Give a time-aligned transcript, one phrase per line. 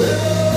[0.00, 0.49] We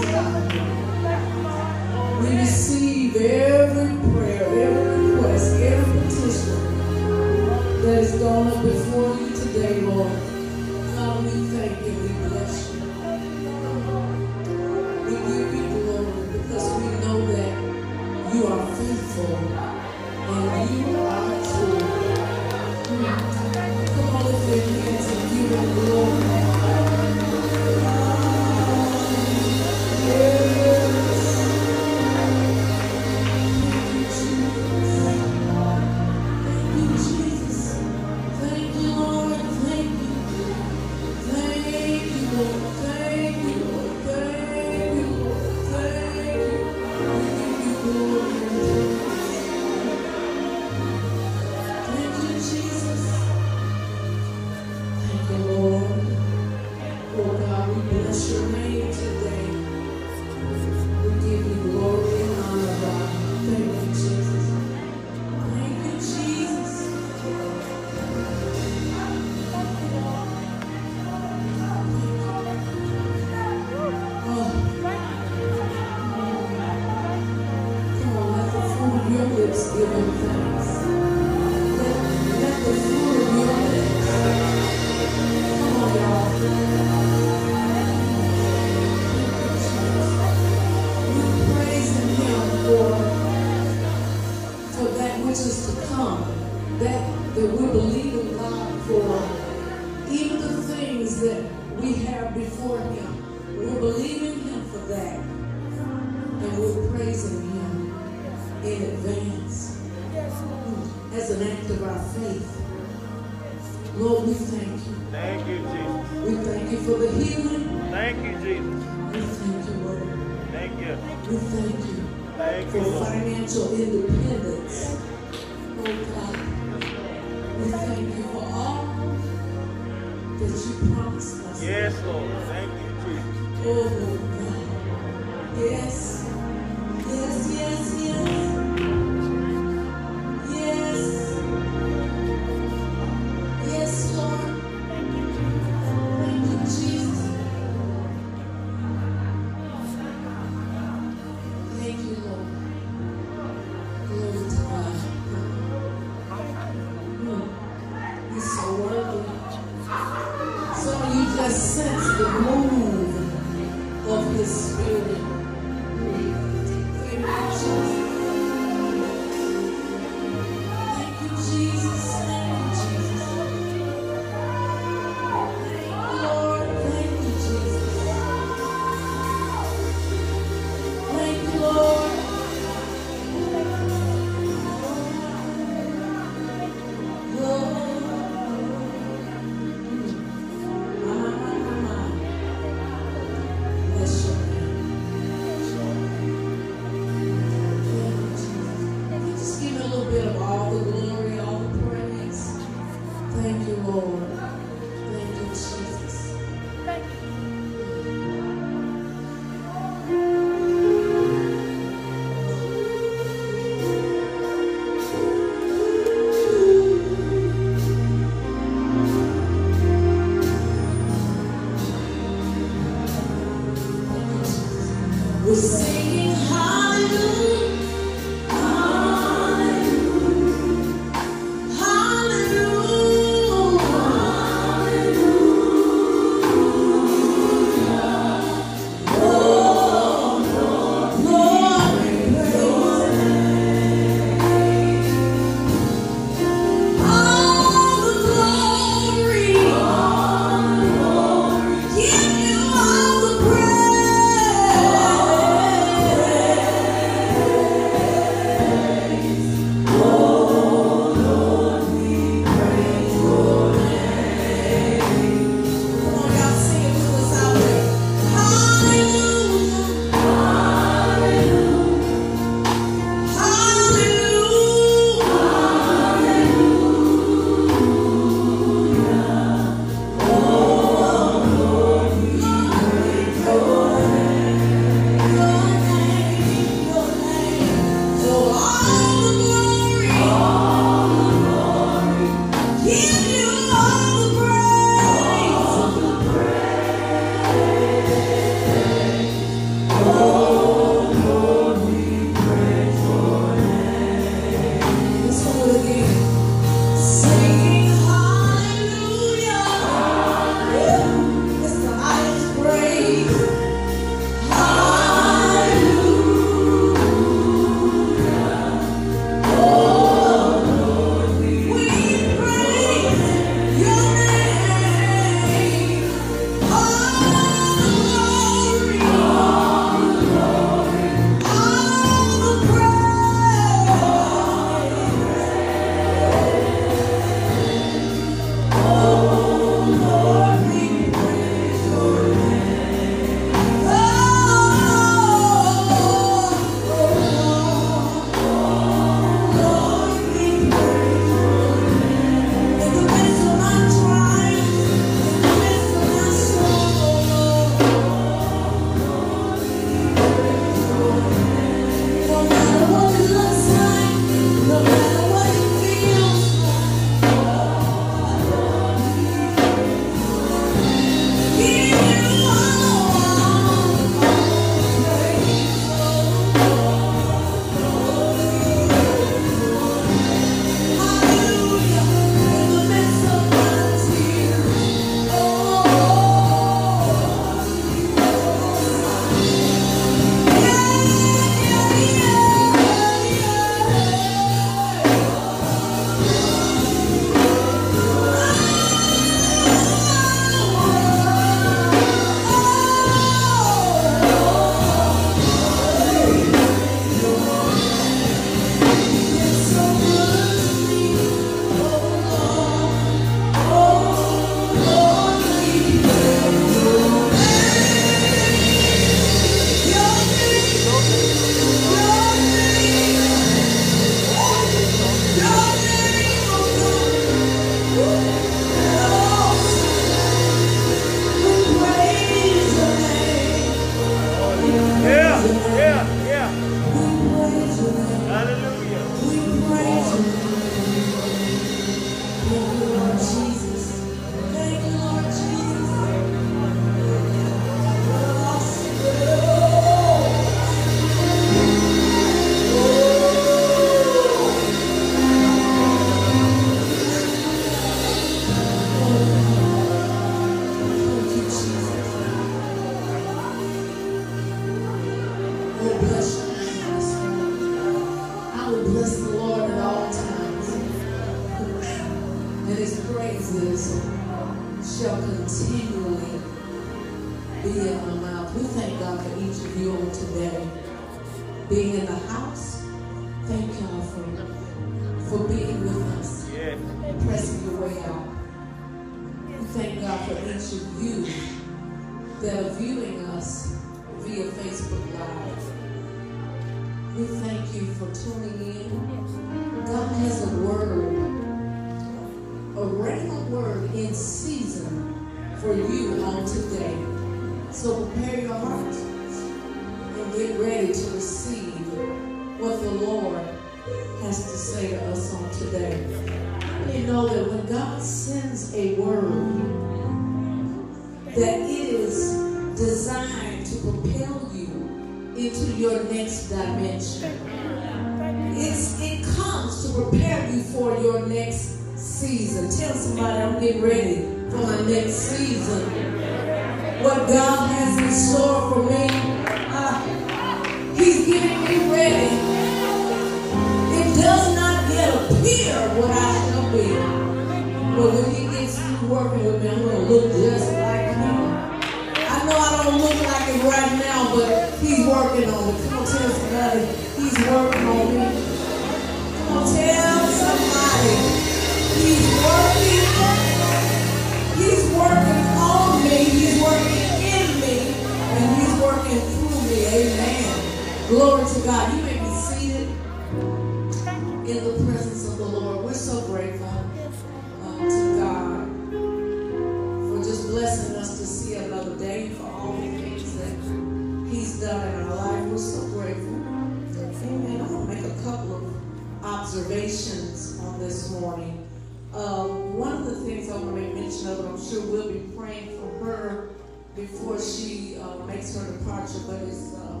[589.68, 591.68] observations on this morning.
[592.14, 595.20] Uh, one of the things I want to make mention of, I'm sure we'll be
[595.36, 596.48] praying for her
[596.96, 600.00] before she uh, makes her departure, but it's uh,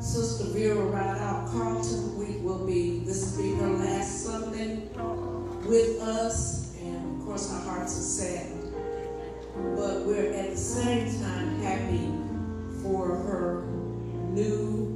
[0.00, 2.18] Sister Vera Rideout Carlton.
[2.18, 4.88] We will be, this will be her last Sunday
[5.64, 8.74] with us, and of course our hearts are saddened.
[9.76, 12.10] But we're at the same time happy
[12.82, 13.62] for her
[14.32, 14.89] new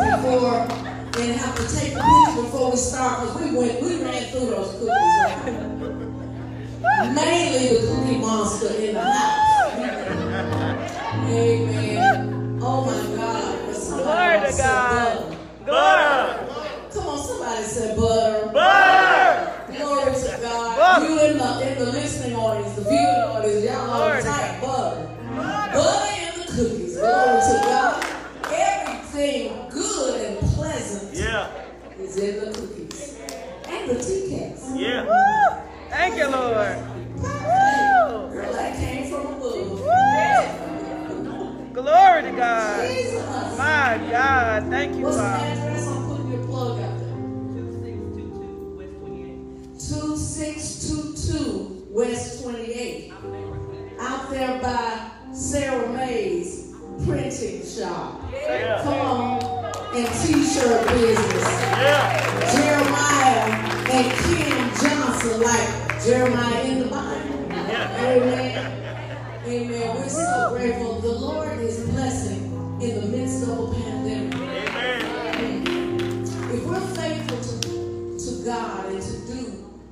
[0.00, 0.60] before
[1.20, 4.72] and have to take cookies before we start because we went, we ran through those
[4.78, 5.16] cookies.
[7.14, 9.72] Mainly the cookie monster in the house.
[11.28, 12.58] Amen.
[12.62, 13.56] Oh my God.
[13.90, 15.36] Glory to God.
[15.64, 16.60] Glory.
[16.92, 18.52] Come on, somebody said butter.
[18.52, 19.74] Butter.
[19.76, 21.02] Glory to God.
[21.02, 24.39] You in the, in the listening audience, the viewing audience, y'all all the time.
[42.40, 42.88] God.
[42.88, 43.58] Jesus.
[43.58, 44.68] My God.
[44.70, 45.86] Thank you, What's the address?
[45.86, 47.10] I'm putting your plug out there.
[49.78, 53.12] 2622 West 28.
[54.00, 56.72] Out there by Sarah May's
[57.04, 58.22] printing shop.
[58.32, 58.80] Yeah.
[58.82, 59.42] Come on.
[59.94, 61.44] And t-shirt business.
[61.44, 62.52] Yeah.
[62.54, 63.52] Jeremiah
[63.90, 65.68] and Kim Johnson, like
[66.02, 67.52] Jeremiah in the Bible.
[67.52, 68.79] Amen.
[69.50, 69.96] Amen.
[69.96, 71.00] We're so grateful.
[71.00, 72.44] The Lord is blessing
[72.80, 74.34] in the midst of a pandemic.
[74.36, 76.22] Amen.
[76.52, 79.42] If we're faithful to, to God and to do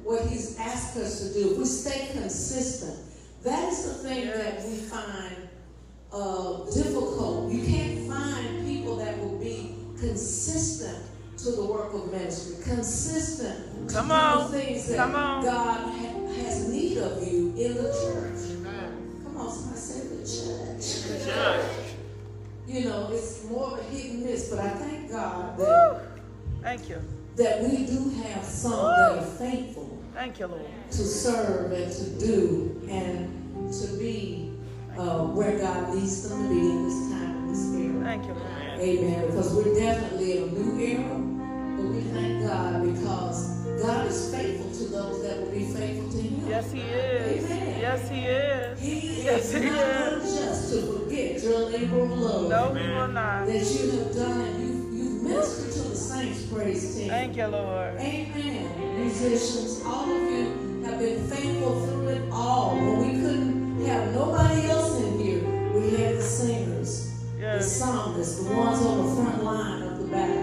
[0.05, 2.99] what He's asked us to do, if we stay consistent,
[3.43, 5.35] that is the thing that we find
[6.13, 7.51] uh, difficult.
[7.53, 11.05] You can't find people that will be consistent
[11.39, 14.53] to the work of ministry, consistent to Come do on.
[14.53, 15.45] the things that Come on.
[15.45, 18.48] God ha- has need of you in the church.
[19.51, 21.25] Somebody church.
[21.25, 21.95] Church.
[22.67, 26.03] You know, it's more of a hit and miss, but I thank God that
[26.63, 27.01] Thank you.
[27.37, 30.67] that we do have some that are faithful Thank you, Lord.
[30.91, 34.53] to serve and to do and to be
[34.99, 38.05] uh, where God leads them to be in this time, in this era.
[38.05, 38.81] Thank you, Lord.
[38.81, 39.27] Amen.
[39.29, 41.15] Because we're definitely in a new era,
[41.77, 43.49] but we thank God because
[43.83, 46.49] God is faithful to those that will be faithful to Him.
[46.49, 47.45] Yes, He is.
[47.45, 47.78] Amen.
[47.89, 48.81] Yes, He is.
[48.81, 50.37] He Yes, is He not is.
[50.37, 53.47] unjust to forget your labor of love No, He will not.
[53.47, 57.09] that you have done and you, you've ministered to the saints, praise team.
[57.09, 57.95] Thank you, Lord.
[57.99, 59.01] Amen.
[59.01, 62.77] Musicians, all of you have been faithful through it all.
[62.77, 67.73] When we couldn't have nobody else in here, we had the singers, the Yes.
[67.73, 70.37] psalmists, the ones on the front line of the battle.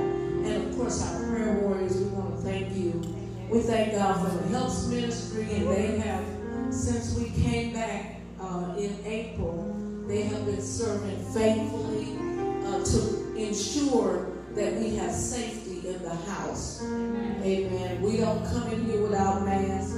[0.49, 3.03] And of course, our prayer warriors, we want to thank you.
[3.51, 6.23] We thank God for the Helps Ministry, and they have,
[6.71, 9.75] since we came back uh, in April,
[10.07, 12.17] they have been serving faithfully
[12.65, 16.81] uh, to ensure that we have safety in the house.
[16.83, 18.01] Amen.
[18.01, 19.93] We don't come in here without masks.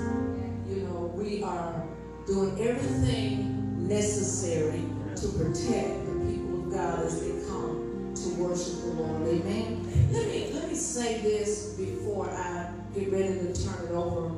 [0.68, 1.84] You know, we are
[2.26, 4.84] doing everything necessary
[5.16, 9.28] to protect the people of God as they come to worship the Lord.
[9.28, 10.10] Amen.
[10.12, 14.36] Let me let me say this before I get ready to turn it over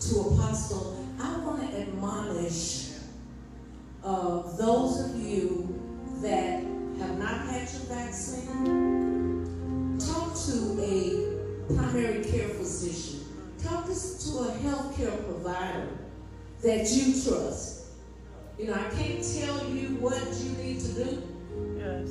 [0.00, 1.06] to Apostle.
[1.50, 2.90] I want to admonish
[4.04, 5.80] uh, those of you
[6.22, 6.62] that
[7.00, 9.48] have not had your vaccine.
[9.98, 13.24] Talk to a primary care physician.
[13.60, 15.88] Talk to, a healthcare provider
[16.62, 17.86] that you trust.
[18.56, 21.22] You know, I can't tell you what you need to do,
[21.76, 22.10] Yes.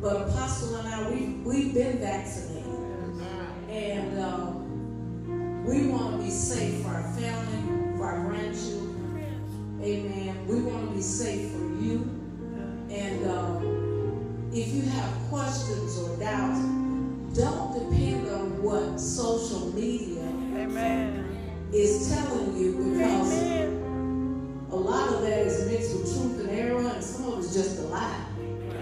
[0.00, 2.64] but Apostle and I, we, we've been vaccinated.
[3.68, 7.73] And um, we want to be safe for our family,
[8.04, 9.80] our grandchildren.
[9.82, 10.46] Amen.
[10.46, 12.10] We want to be safe for you.
[12.90, 16.60] And um, if you have questions or doubts,
[17.36, 20.22] don't depend on what social media
[20.54, 21.68] Amen.
[21.72, 24.66] is telling you because Amen.
[24.70, 27.80] a lot of that is mixed with truth and error, and some of it's just
[27.80, 28.24] a lie.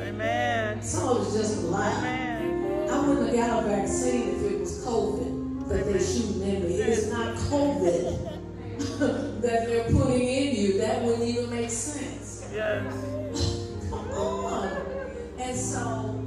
[0.03, 0.83] Amen.
[0.83, 1.91] Some of it's just a lie.
[1.99, 2.91] Amen.
[2.91, 6.75] I wouldn't have got a vaccine if it was COVID that they're shooting in me.
[6.75, 8.22] It's not COVID
[9.41, 10.79] that they're putting in you.
[10.79, 12.49] That wouldn't even make sense.
[12.53, 12.93] Yes.
[13.91, 14.69] Come on.
[15.39, 16.23] And so,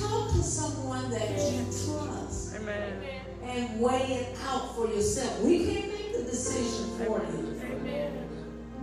[0.00, 3.02] talk to someone that you trust Amen.
[3.42, 5.40] and weigh it out for yourself.
[5.42, 7.60] We can't make the decision for you.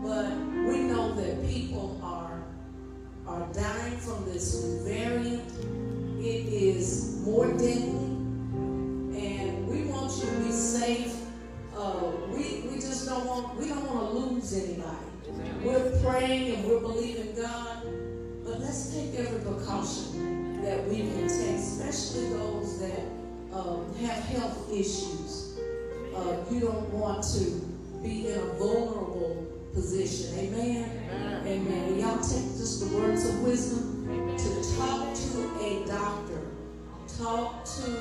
[0.04, 2.44] But we know that people are
[3.28, 5.48] are dying from this variant.
[6.20, 8.12] It is more deadly,
[9.18, 11.11] and we want you to be safe.
[11.82, 15.08] Uh, we we just don't want we don't want to lose anybody.
[15.64, 17.82] We're praying and we're believing God,
[18.46, 23.02] but let's take every precaution that we can take, especially those that
[23.52, 25.58] um, have health issues.
[26.16, 27.46] Uh, you don't want to
[28.04, 30.38] be in a vulnerable position.
[30.38, 31.42] Amen.
[31.48, 31.88] Amen.
[31.88, 36.42] Will y'all take just the words of wisdom to talk to a doctor,
[37.18, 38.00] talk to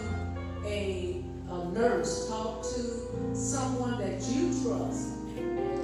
[0.66, 5.09] a, a nurse, talk to someone that you trust.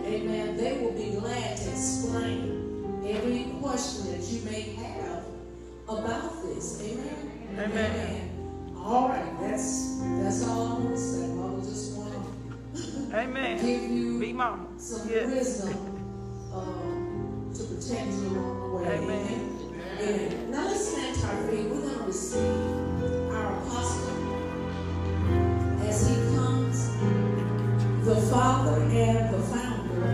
[0.05, 0.57] Amen.
[0.57, 5.25] they will be glad to explain every question that you may have
[5.89, 6.81] about this.
[6.83, 7.33] Amen.
[7.55, 7.71] Amen.
[7.71, 8.31] amen.
[8.79, 11.25] All right, that's that's all I want to say.
[11.25, 12.13] I just want
[12.77, 13.59] to Amen.
[13.65, 14.67] give you Big mama.
[14.79, 15.27] some Yeah.
[15.27, 15.75] wisdom
[16.55, 18.97] um, to protect you along the way.
[18.99, 19.51] Amen.
[20.01, 20.51] Amen.
[20.53, 21.65] Now let's stand to our feet.
[21.69, 24.37] We're going to receive our apostle
[25.81, 26.36] as he comes,
[28.07, 30.07] the father and the founder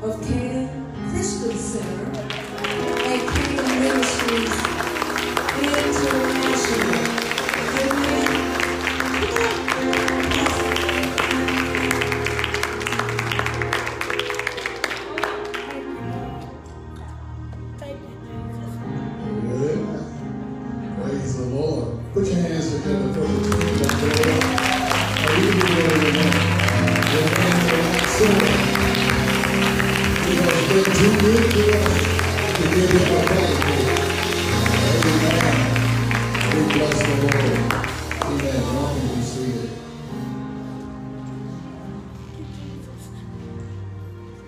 [0.00, 2.22] of Canaan Christian Center
[3.02, 4.71] and Canaan Ministries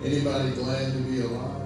[0.05, 1.64] Anybody glad to be alive?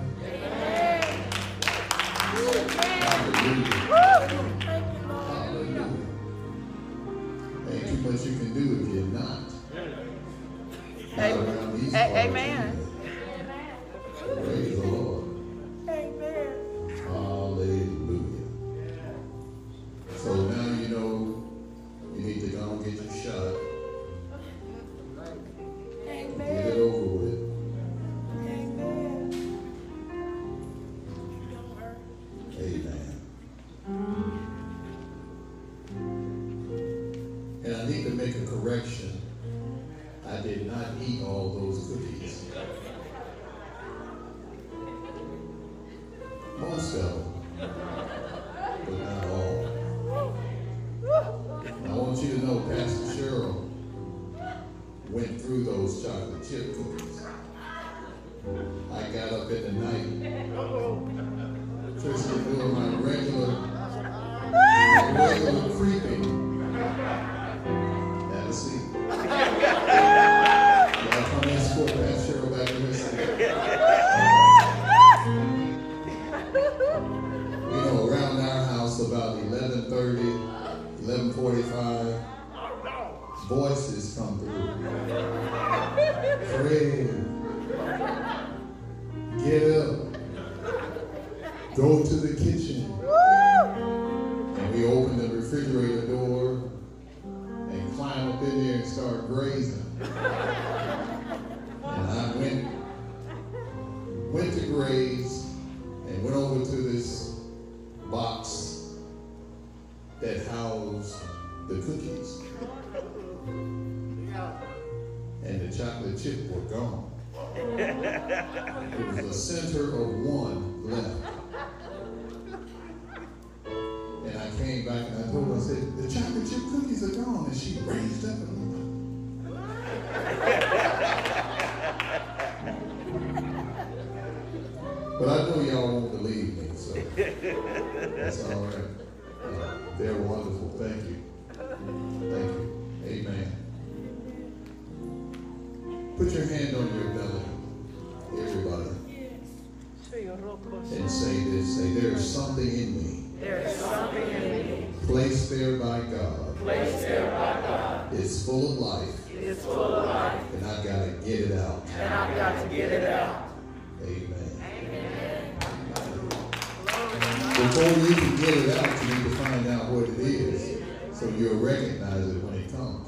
[168.49, 170.81] Get it out, you need to find out what it is,
[171.11, 173.07] so you'll recognize it when it comes.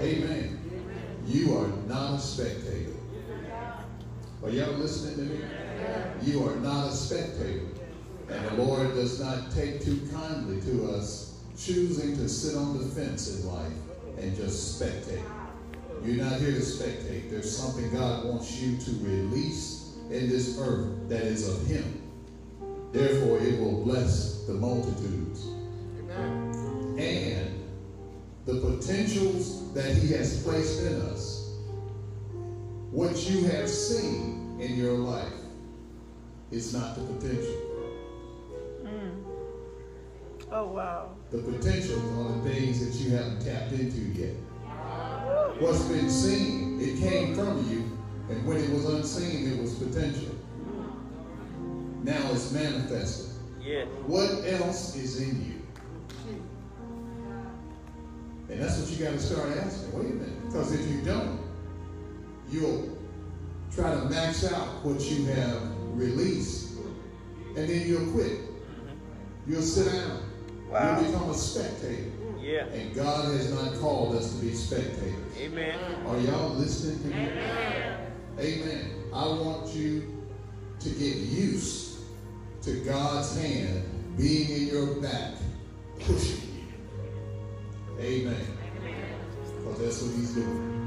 [0.00, 0.58] Amen.
[1.26, 2.90] You are not a spectator.
[4.42, 5.44] Are y'all listening to me?
[6.22, 7.66] You are not a spectator.
[8.28, 12.84] And the Lord does not take too kindly to us choosing to sit on the
[12.84, 13.72] fence in life
[14.18, 15.22] and just spectate.
[16.04, 17.30] You're not here to spectate.
[17.30, 21.99] There's something God wants you to release in this earth that is of Him.
[22.92, 25.46] Therefore, it will bless the multitudes.
[25.98, 26.98] Amen.
[26.98, 27.64] And
[28.46, 31.50] the potentials that He has placed in us,
[32.90, 35.32] what you have seen in your life,
[36.50, 37.60] is not the potential.
[38.82, 39.24] Mm.
[40.50, 41.14] Oh, wow.
[41.30, 44.34] The potentials are the things that you haven't tapped into yet.
[45.60, 47.84] What's been seen, it came from you,
[48.30, 50.29] And when it was unseen, it was potential.
[52.02, 53.34] Now it's manifested.
[53.62, 53.86] Yes.
[54.06, 55.60] What else is in you?
[58.50, 59.92] And that's what you got to start asking.
[59.96, 60.46] Wait a minute.
[60.46, 61.38] Because if you don't,
[62.50, 62.98] you'll
[63.72, 66.72] try to max out what you have released.
[67.56, 68.40] And then you'll quit.
[68.40, 69.52] Mm-hmm.
[69.52, 70.22] You'll sit down.
[70.68, 71.00] Wow.
[71.00, 72.10] You'll become a spectator.
[72.40, 72.66] Yeah.
[72.66, 75.14] And God has not called us to be spectators.
[75.38, 75.78] Amen.
[76.06, 77.28] Are y'all listening to me?
[78.40, 78.90] Amen.
[79.14, 80.26] I want you
[80.80, 81.89] to get used
[82.62, 85.34] to God's hand being in your back,
[85.98, 88.00] pushing you.
[88.00, 88.46] Amen.
[89.42, 90.80] Because that's what he's doing.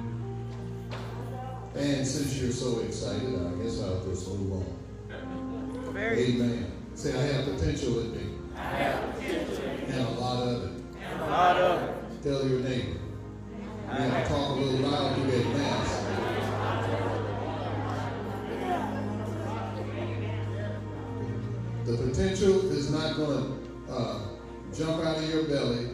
[1.75, 5.93] And since you're so excited, I guess I'll just move on.
[5.93, 6.35] Very.
[6.35, 6.71] Amen.
[6.95, 8.23] Say, I have potential in me.
[8.55, 9.65] I have potential.
[9.87, 10.83] And a lot of it.
[11.11, 12.23] And A lot of it.
[12.23, 12.99] Tell your neighbor.
[13.87, 17.02] Have to talk a little loud to get mask.
[21.85, 24.19] The potential is not going to uh,
[24.73, 25.89] jump out of your belly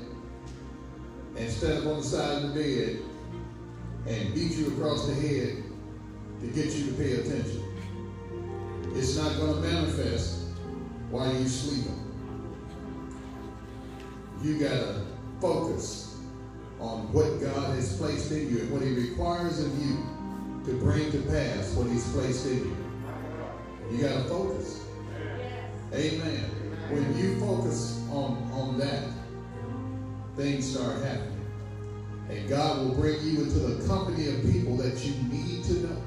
[1.35, 2.99] and stand up on the side of the bed
[4.05, 5.63] and beat you across the head
[6.41, 7.63] to get you to pay attention.
[8.93, 10.43] It's not going to manifest
[11.09, 12.05] while you're sleeping.
[14.43, 15.05] You got to
[15.41, 16.17] focus
[16.79, 20.05] on what God has placed in you and what He requires of you
[20.65, 22.77] to bring to pass what He's placed in you.
[23.91, 24.78] You got to focus.
[25.93, 26.43] Amen.
[26.89, 29.09] When you focus on, on that,
[30.35, 31.45] things start happening.
[32.29, 36.01] And God will bring you into the company of people that you need to know.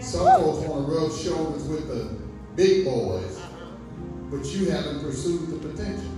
[0.00, 2.16] Some folks want to rub shoulders with the
[2.56, 3.40] big boys,
[4.30, 6.10] but you haven't pursued the potential.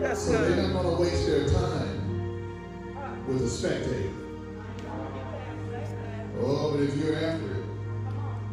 [0.00, 4.10] That's So they're not going to waste their time with a spectator.
[6.40, 7.63] Oh, but if you're after it,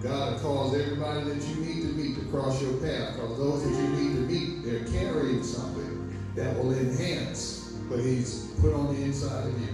[0.02, 3.16] God will cause everybody that you need to meet to cross your path.
[3.16, 8.48] Because those that you need to meet, they're carrying something that will enhance what He's
[8.62, 9.68] put on the inside of you.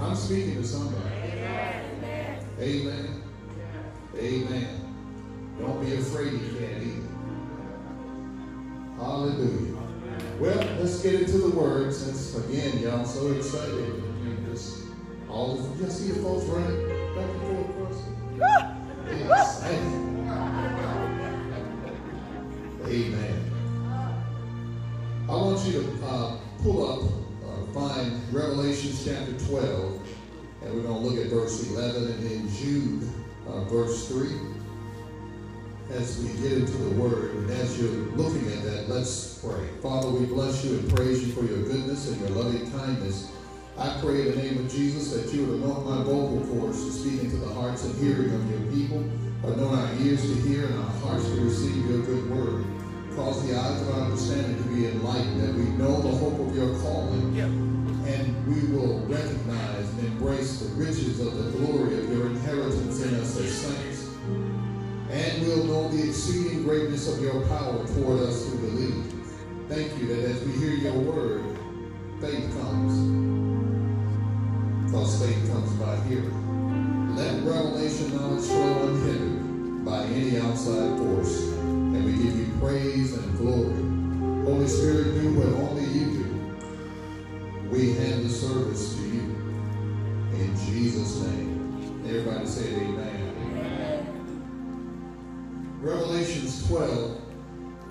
[0.00, 1.04] I'm speaking to somebody.
[1.24, 2.46] Amen.
[2.58, 3.22] Amen.
[4.16, 4.80] Amen.
[5.58, 7.08] Don't be afraid you can't either.
[8.96, 9.76] Hallelujah.
[10.38, 14.02] Well, let's get into the word since again y'all so excited.
[14.24, 14.84] You just
[15.28, 17.79] all of you see the folks running back and forth
[22.86, 23.52] Amen.
[25.28, 27.02] I want you to uh, pull up
[27.44, 30.00] or find Revelation chapter 12,
[30.62, 33.08] and we're going to look at verse 11 and then Jude,
[33.48, 34.28] uh, verse 3
[35.92, 39.66] as we get into the word and as you're looking at that, let's pray.
[39.82, 43.32] Father, we bless you and praise you for your goodness and your loving kindness.
[43.76, 46.92] I pray in the name of Jesus that you would anoint my vocal cords to
[46.92, 49.02] speak into the hearts and hearing of your people,
[49.42, 52.64] anoint our ears to hear and our hearts to receive your good word.
[53.16, 56.54] Cause the eyes of our understanding to be enlightened, that we know the hope of
[56.54, 62.26] your calling, and we will recognize and embrace the riches of the glory of your
[62.28, 64.08] inheritance in us as saints.
[65.10, 69.12] And we'll know the exceeding greatness of your power toward us who believe.
[69.68, 71.58] Thank you that as we hear your word,
[72.20, 72.94] faith comes.
[74.86, 76.49] Because faith comes by hearing.
[77.16, 81.42] Let revelation knowledge flow unhindered by any outside force.
[81.52, 84.44] And we give you praise and glory.
[84.44, 87.68] Holy Spirit, do what only you do.
[87.70, 89.20] We hand the service to you.
[90.32, 92.02] In Jesus' name.
[92.06, 93.30] Everybody say amen.
[95.80, 97.20] Revelations 12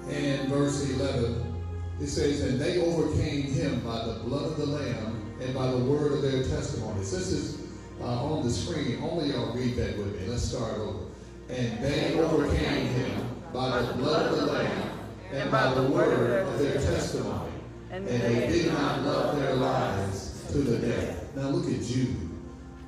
[0.10, 1.56] and verse 11,
[2.00, 5.78] it says, And they overcame him by the blood of the Lamb and by the
[5.78, 7.12] word of their testimonies.
[7.12, 7.59] This is
[8.02, 9.00] uh, on the screen.
[9.02, 10.28] Only y'all read that with me.
[10.28, 11.06] Let's start over.
[11.50, 15.00] And they overcame him by the blood of the Lamb
[15.32, 17.52] and by the word of their testimony.
[17.92, 21.36] And they did not love their lives to the death.
[21.36, 22.30] Now look at Jude.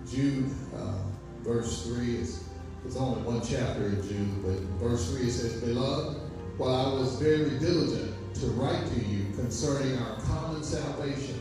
[0.10, 0.98] Jude, uh,
[1.44, 2.44] verse 3 is
[2.86, 6.18] it's only one chapter in Jude, but verse 3 it says, Beloved,
[6.58, 11.41] while I was very diligent to write to you concerning our common salvation,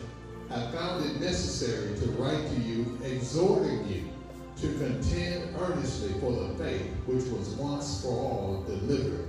[0.50, 4.08] I found it necessary to write to you, exhorting you
[4.60, 9.28] to contend earnestly for the faith which was once for all delivered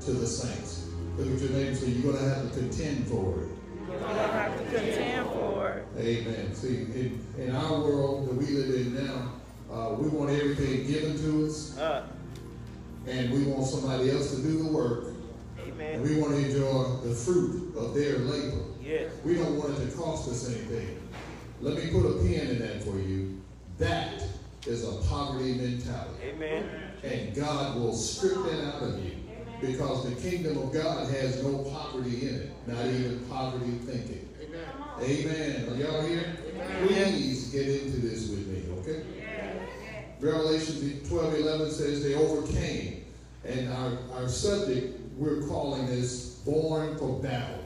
[0.00, 0.88] to the saints.
[1.18, 3.48] Look at your neighbor and say, You're going to have to contend for it.
[3.88, 5.86] You're going to have to contend for it.
[5.98, 6.54] Amen.
[6.54, 9.32] See, in, in our world that we live in now,
[9.70, 12.06] uh, we want everything given to us, Uh,
[13.06, 15.04] and we want somebody else to do the work,
[15.60, 15.94] Amen.
[15.96, 18.64] and we want to enjoy the fruit of their labor.
[18.84, 19.12] Yes.
[19.24, 21.00] We don't want it to cost us anything.
[21.60, 23.40] let me put a pin in that for you.
[23.78, 24.22] That
[24.66, 26.22] is a poverty mentality.
[26.24, 26.68] Amen.
[27.02, 29.12] And God will strip that out of you
[29.60, 34.28] because the kingdom of God has no poverty in it, not even poverty thinking.
[35.00, 35.66] Amen.
[35.66, 35.68] Amen.
[35.70, 36.36] Are y'all here?
[36.86, 39.04] Please get into this with me, okay?
[40.20, 43.04] Revelation 12 11 says they overcame.
[43.44, 47.63] And our, our subject, we're calling this Born for Battle.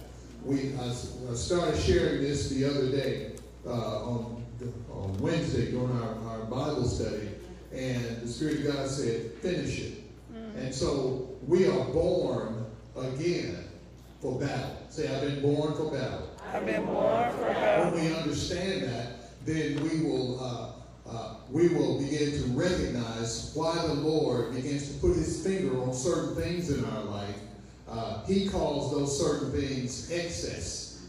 [0.49, 3.33] We I, I started sharing this the other day
[3.67, 4.47] uh, on,
[4.91, 7.29] on Wednesday during our, our Bible study.
[7.71, 10.05] And the Spirit of God said, finish it.
[10.57, 12.65] And so we are born
[12.97, 13.69] again
[14.23, 14.75] for battle.
[14.89, 16.31] Say, I've been born for battle.
[16.51, 17.93] I've been born for battle.
[17.93, 20.73] When we understand that, then we will uh,
[21.11, 25.93] uh, we will begin to recognize why the Lord begins to put His finger on
[25.93, 27.38] certain things in our life.
[27.91, 31.07] Uh, he calls those certain things excess.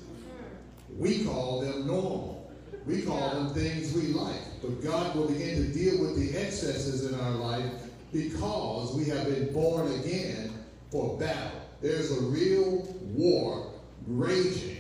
[0.98, 2.52] We call them normal.
[2.86, 4.62] We call them things we like.
[4.62, 7.66] But God will begin to deal with the excesses in our life
[8.12, 10.54] because we have been born again
[10.90, 11.62] for battle.
[11.82, 12.82] There's a real
[13.14, 13.72] war
[14.08, 14.78] raging.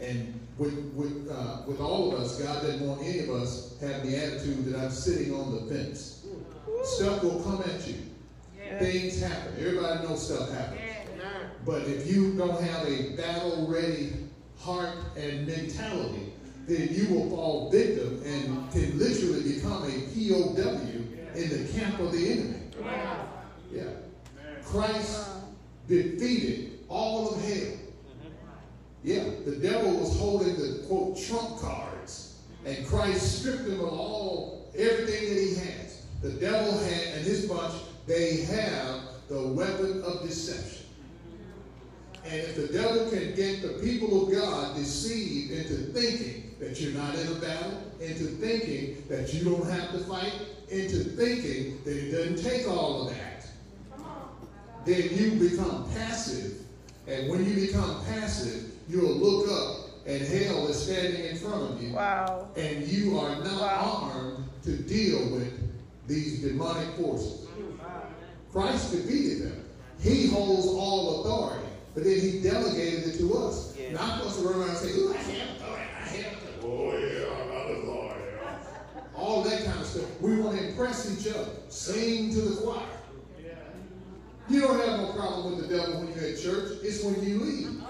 [0.00, 4.06] And with, with, uh, with all of us, God doesn't want any of us have
[4.06, 6.26] the attitude that I'm sitting on the fence.
[6.84, 7.96] Stuff will come at you.
[8.78, 9.54] Things happen.
[9.58, 10.80] Everybody knows stuff happens.
[11.66, 14.12] But if you don't have a battle ready
[14.58, 16.32] heart and mentality,
[16.66, 20.80] then you will fall victim and can literally become a POW
[21.34, 22.60] in the camp of the enemy.
[23.72, 23.84] Yeah.
[24.64, 25.28] Christ
[25.88, 27.72] defeated all of hell.
[29.02, 34.70] Yeah, the devil was holding the quote trump cards, and Christ stripped him of all
[34.76, 36.02] everything that he has.
[36.20, 37.72] The devil had and his bunch,
[38.06, 40.79] they have the weapon of deception.
[42.24, 46.92] And if the devil can get the people of God deceived into thinking that you're
[46.92, 50.34] not in a battle, into thinking that you don't have to fight,
[50.68, 53.46] into thinking that it doesn't take all of that,
[54.84, 56.58] then you become passive.
[57.06, 61.82] And when you become passive, you'll look up and hell is standing in front of
[61.82, 61.92] you.
[61.94, 62.48] Wow.
[62.56, 64.10] And you are not Wow.
[64.14, 65.52] armed to deal with
[66.06, 67.46] these demonic forces.
[68.52, 69.64] Christ defeated them.
[70.00, 73.76] He holds all authority, but then he delegated it to us.
[73.76, 73.92] Yeah.
[73.92, 76.60] Not for us to run around and say, "Ooh, I have authority, I have authority."
[76.62, 78.24] Oh yeah, I got authority.
[79.16, 80.20] All that kind of stuff.
[80.20, 81.50] We want to impress each other.
[81.68, 82.86] Sing to the choir.
[84.48, 86.78] You don't have no problem with the devil when you're at church.
[86.82, 87.82] It's when you leave.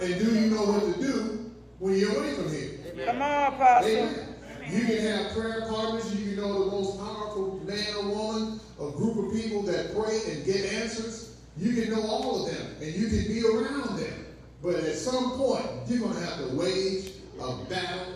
[0.00, 3.06] And do you know what to do when you're away from here?
[3.06, 3.90] Come on, Apostle.
[3.90, 4.34] Amen.
[4.68, 6.12] You can have prayer partners.
[6.14, 10.20] You can know the most powerful man or woman, a group of people that pray
[10.32, 11.31] and get answers.
[11.56, 14.26] You can know all of them, and you can be around them.
[14.62, 18.06] But at some point, you're going to have to wage a battle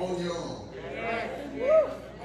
[0.00, 0.68] on your own.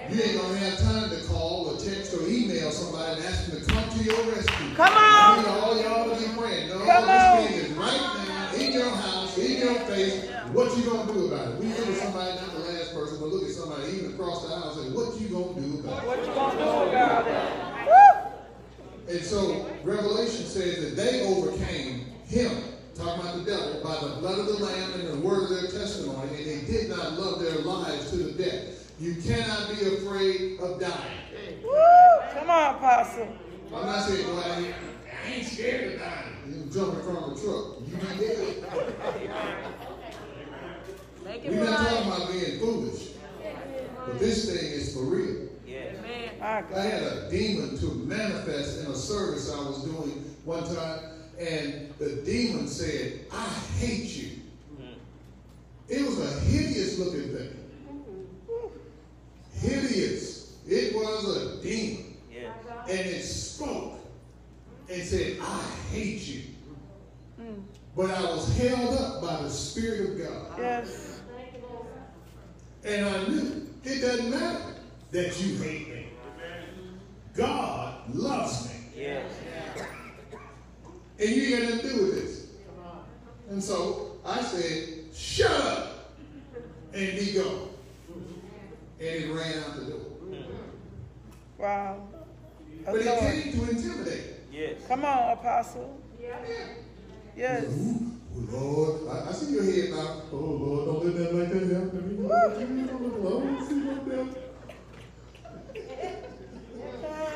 [0.09, 3.49] You ain't going to have time to call or text or email somebody and ask
[3.49, 4.75] them to come to your rescue.
[4.75, 4.95] Come on.
[4.95, 6.69] I need all y'all to be praying.
[6.69, 7.43] No, Come on.
[7.43, 10.29] this thing is right now in your house, in your face.
[10.51, 11.57] What you going to do about it?
[11.59, 14.53] We look at somebody, not the last person, but look at somebody even across the
[14.53, 16.07] aisle and say, what you going to do about it?
[16.07, 17.87] What you gonna do about it?
[17.87, 18.31] Woo!
[19.13, 22.63] And so Revelation says that they overcame him,
[22.95, 25.69] talking about the devil, by the blood of the Lamb and the word of their
[25.69, 28.91] testimony, and they did not love their lives to the death.
[28.99, 31.19] You cannot be afraid of dying.
[31.63, 31.75] Woo!
[32.33, 33.27] Come on, Apostle.
[33.71, 34.75] I'm not saying, well, I ain't,
[35.25, 36.33] I ain't scared of dying.
[36.47, 37.81] You jumping from a truck.
[37.85, 38.65] You be dead.
[41.45, 43.09] We're not talking about being foolish.
[44.07, 45.52] But this thing is for real.
[46.43, 50.99] My I had a demon to manifest in a service I was doing one time,
[51.39, 53.45] and the demon said, I
[53.79, 54.39] hate you.
[54.75, 54.93] Mm-hmm.
[55.87, 57.69] It was a hideous looking thing.
[58.49, 59.67] Mm-hmm.
[59.67, 60.57] Hideous.
[60.67, 62.17] It was a demon.
[62.89, 63.97] And it spoke
[64.91, 66.41] and said, I hate you.
[67.39, 67.63] Mm.
[67.95, 70.59] But I was held up by the Spirit of God.
[70.59, 71.21] Yes.
[72.83, 74.75] And I knew it doesn't matter
[75.11, 75.92] that you hate me.
[77.33, 78.75] God loves me.
[78.95, 79.31] Yes.
[81.19, 82.47] And you ain't got nothing to do with this.
[83.49, 86.13] And so I said, shut up
[86.93, 87.69] and he gone.
[88.99, 89.99] And it ran out the door.
[91.57, 92.07] Wow.
[92.85, 93.41] But it Authority.
[93.43, 94.23] came to intimidate.
[94.51, 94.81] Yes.
[94.87, 95.99] Come on, Apostle.
[96.21, 96.37] Yeah.
[97.35, 97.65] Yes.
[98.35, 100.21] Oh, Lord, I, I see your head now.
[100.31, 102.27] Oh Lord, don't let that like that happen to me.
[102.27, 102.97] Lord, you know,
[103.29, 104.27] Lord, I don't see no devil.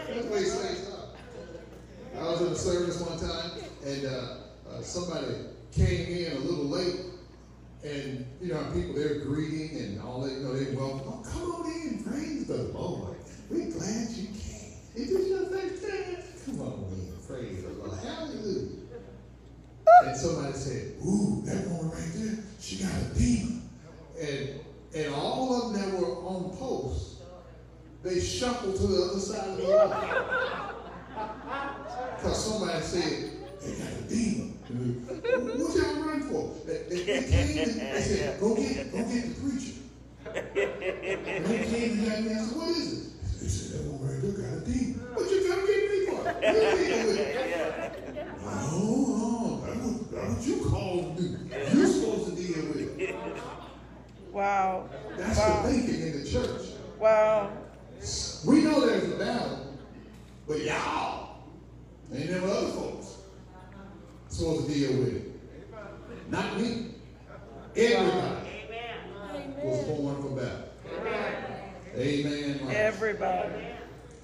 [0.07, 2.21] That's way slaves are.
[2.21, 3.51] I was in a service one time,
[3.85, 4.37] and uh,
[4.69, 5.27] uh, somebody
[5.73, 7.01] came in a little late,
[7.83, 11.01] and you know, people they're greeting and all that, you know, they welcome.
[11.07, 13.17] Oh, come on in, praise the Lord.
[13.49, 14.73] We're glad you came.
[14.95, 16.23] Is this your first time?
[16.45, 17.99] Come on in, praise the Lord.
[17.99, 18.69] Hallelujah.
[20.05, 23.69] And somebody said, Ooh, that woman right there, she got a demon.
[24.19, 24.59] And
[24.95, 27.16] and all of them that were on post,
[28.07, 30.63] they shuffled to the other side of the line.
[32.17, 33.31] Because somebody said,
[33.61, 34.57] they got a demon.
[35.59, 36.53] What y'all run for?
[36.65, 39.73] They, they, they came and they said, go get, go get the preacher.
[40.25, 43.39] And they came and got me and said, what is it?
[43.39, 44.99] They said, that woman right there got a demon.
[45.13, 46.19] What you come get me for?
[46.27, 46.53] You
[46.85, 48.27] deal with it.
[48.43, 51.77] Oh, oh, that's what, that's what you called to do.
[51.77, 53.15] You're supposed to deal with it.
[54.31, 54.89] Wow.
[55.17, 55.61] That's wow.
[55.61, 56.61] the thinking in the church.
[56.99, 57.51] Wow.
[58.45, 59.73] We know there's a battle,
[60.47, 61.39] but y'all
[62.13, 63.17] ain't never other folks
[64.29, 66.31] supposed to deal with it.
[66.31, 66.91] Not me.
[67.75, 68.49] Everybody
[69.63, 70.63] was born for battle.
[71.95, 72.59] Amen.
[72.69, 73.65] Everybody.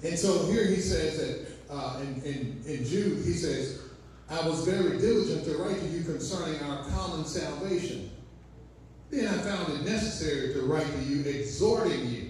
[0.04, 3.80] And so here he says that uh, in, in, in Jude, he says,
[4.30, 8.10] I was very diligent to write to you concerning our common salvation.
[9.10, 12.23] Then I found it necessary to write to you, exhorting you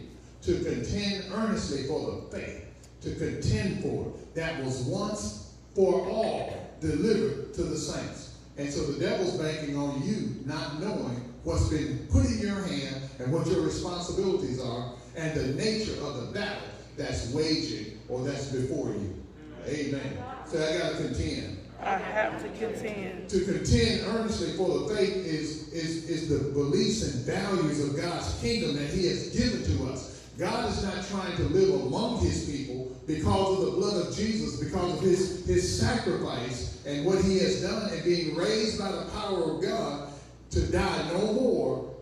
[0.45, 2.65] to contend earnestly for the faith,
[3.03, 8.35] to contend for it, that was once for all delivered to the saints.
[8.57, 13.03] And so the devil's banking on you not knowing what's been put in your hand
[13.19, 18.47] and what your responsibilities are and the nature of the battle that's waging or that's
[18.47, 19.23] before you.
[19.67, 20.19] Amen.
[20.47, 21.59] So I got to contend.
[21.81, 23.29] I have to contend.
[23.29, 28.41] To contend earnestly for the faith is, is, is the beliefs and values of God's
[28.41, 30.14] kingdom that He has given to us.
[30.39, 34.59] God is not trying to live among His people because of the blood of Jesus,
[34.59, 39.05] because of His, his sacrifice and what He has done and being raised by the
[39.13, 40.09] power of God
[40.51, 41.95] to die no more.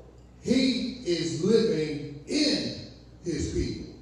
[0.42, 2.76] He is living in
[3.24, 3.94] His people,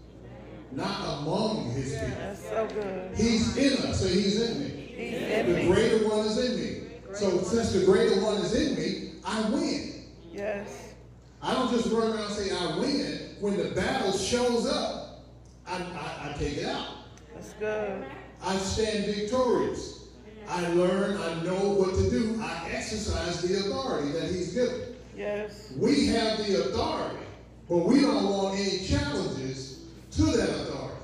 [0.72, 2.08] not among His people.
[2.18, 3.16] That's so good.
[3.16, 4.68] He's in us, so He's in me.
[4.96, 6.80] He's in The greater one is in me.
[7.14, 10.04] So since the greater one is in me, I win.
[10.32, 10.94] Yes.
[11.42, 13.29] I don't just run around and say I win.
[13.40, 15.24] When the battle shows up,
[15.66, 16.88] I, I, I take it out.
[17.34, 18.04] That's good.
[18.44, 20.08] I stand victorious.
[20.46, 22.38] I learn, I know what to do.
[22.42, 24.94] I exercise the authority that he's given.
[25.16, 25.72] Yes.
[25.76, 27.24] We have the authority,
[27.68, 30.96] but we don't want any challenges to that authority.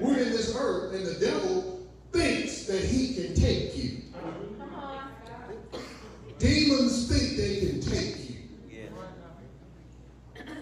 [0.00, 4.00] We're in this earth, and the devil thinks that he can take you.
[6.38, 8.13] Demons think they can take you.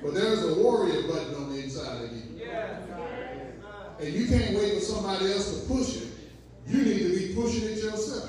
[0.03, 2.23] But there's a warrior button on the inside of you.
[4.01, 6.09] And you can't wait for somebody else to push it.
[6.67, 8.29] You need to be pushing it yourself.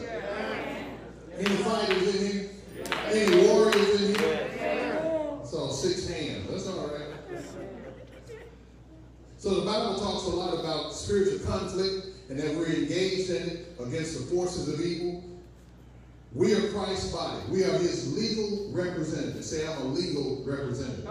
[1.36, 2.50] Any fighters in here?
[3.08, 4.50] Any warriors in here?
[5.44, 6.48] So six hands.
[6.50, 7.08] That's all right.
[9.38, 13.76] So the Bible talks a lot about spiritual conflict and that we're engaged in it
[13.80, 15.24] against the forces of evil.
[16.34, 17.42] We are Christ's body.
[17.50, 19.52] We are his legal representatives.
[19.52, 21.06] Say, I'm a legal representative.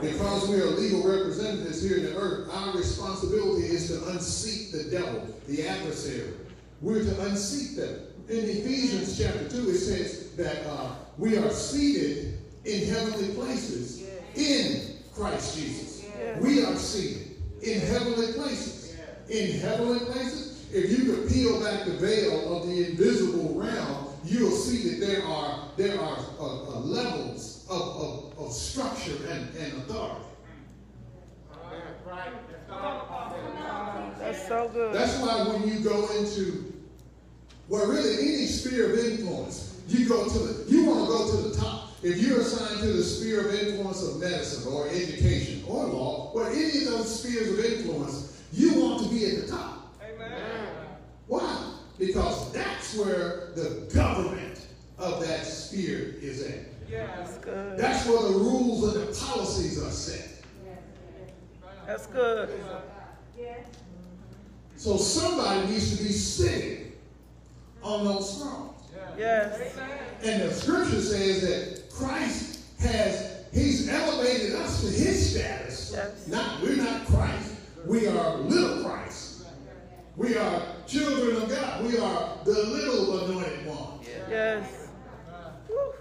[0.00, 4.84] Because we are legal representatives here in the earth, our responsibility is to unseat the
[4.90, 6.32] devil, the adversary.
[6.80, 8.00] We're to unseat them.
[8.28, 14.96] In Ephesians chapter 2, it says that uh, we are seated in heavenly places in
[15.12, 16.04] Christ Jesus.
[16.40, 18.96] We are seated in heavenly places.
[19.28, 24.50] In heavenly places, if you could peel back the veil of the invisible realm, you'll
[24.50, 29.82] see that there are there are uh, uh, levels of, of, of structure and, and
[29.82, 30.24] authority.
[34.18, 34.94] That's so good.
[34.94, 36.72] That's why when you go into
[37.68, 41.48] well, really any sphere of influence, you go to the you want to go to
[41.48, 41.92] the top.
[42.02, 46.48] If you're assigned to the sphere of influence of medicine or education or law or
[46.48, 49.94] any of those spheres of influence, you want to be at the top.
[50.02, 50.68] Amen.
[51.26, 51.74] Why?
[51.98, 54.66] Because that's where the government
[54.98, 56.90] of that sphere is at.
[56.90, 57.78] That's good.
[57.78, 60.30] That's where the rules and the policies are set.
[61.86, 62.50] That's good.
[64.76, 66.92] So somebody needs to be sitting
[67.82, 68.70] on those thrones.
[69.16, 69.76] Yes.
[70.22, 75.92] And the scripture says that Christ has, he's elevated us to his status.
[75.94, 76.26] Yes.
[76.26, 77.54] Not, we're not Christ.
[77.86, 78.83] We are little.
[80.16, 81.84] We are children of God.
[81.84, 84.00] We are the little anointed one.
[84.30, 84.88] Yes.
[85.68, 85.92] Woo.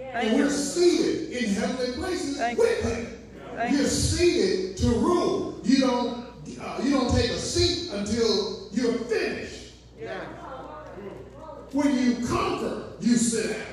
[0.00, 2.90] And Thank we're seated in heavenly places Thank with you.
[2.90, 3.18] him.
[3.56, 5.60] Thank You're seated to rule.
[5.62, 6.26] You don't,
[6.60, 9.74] uh, you don't take a seat until you're finished.
[10.00, 10.20] Yeah.
[11.72, 13.66] When you conquer, you sit down.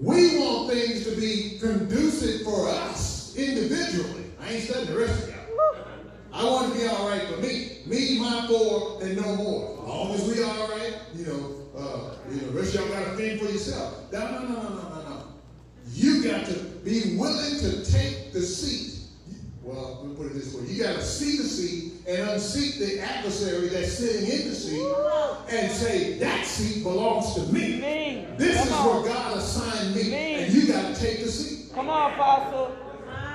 [0.00, 4.24] We want things to be conducive for us individually.
[4.40, 5.35] I ain't studying the rest of y'all.
[6.36, 7.78] I want to be all right for me.
[7.86, 9.72] Me, my four, and no more.
[9.82, 13.16] As long as we all right, you know, uh, you know, rest y'all got to
[13.16, 14.12] think for yourself.
[14.12, 15.22] No, no, no, no, no, no, no.
[15.92, 19.04] You got to be willing to take the seat.
[19.62, 20.66] Well, let me put it this way.
[20.66, 24.94] You got to see the seat and unseat the adversary that's sitting in the seat
[25.50, 27.80] and say, that seat belongs to me.
[27.80, 28.26] Me.
[28.36, 29.02] This Come is on.
[29.02, 30.04] where God assigned me.
[30.04, 30.34] Me.
[30.34, 31.72] And you got to take the seat.
[31.74, 32.76] Come on, Apostle.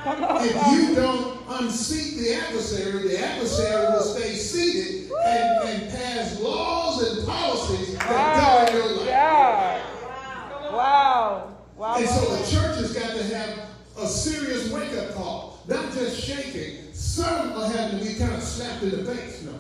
[0.04, 5.92] Come on, If you don't unseat the adversary, the adversary will stay seated and, and
[5.92, 8.66] pass laws and policies that Wow.
[8.66, 9.06] govern your life.
[9.08, 10.72] Yeah.
[10.72, 11.58] Wow.
[11.78, 11.96] Wow.
[11.98, 13.60] And so the church has got to have
[14.00, 15.60] a serious wake-up call.
[15.68, 16.94] Not just shaking.
[16.94, 19.44] Some are having to be kind of slapped in the face.
[19.44, 19.54] No.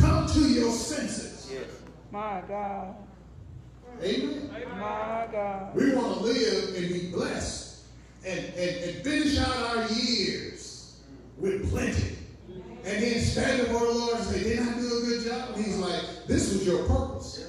[0.00, 1.50] Come to your senses.
[2.10, 2.94] My God.
[4.02, 4.50] Amen.
[4.78, 5.74] My God.
[5.74, 7.65] We want to live and be blessed
[8.26, 10.96] and, and, and finish out our years
[11.38, 12.16] with plenty.
[12.84, 15.48] And then stand before the Lord and say, Didn't I do a good job?
[15.56, 17.42] And he's like, This was your purpose.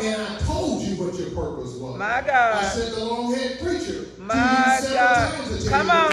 [0.00, 1.98] And I told you what your purpose was.
[1.98, 2.62] My God.
[2.62, 5.34] I sent the long haired preacher My to you several God.
[5.34, 6.10] times to tell Come on.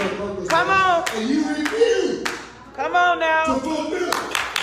[0.48, 1.08] Come was.
[1.10, 1.20] on.
[1.20, 2.28] And you refused
[2.74, 3.44] Come on now.
[3.54, 4.14] to fulfill.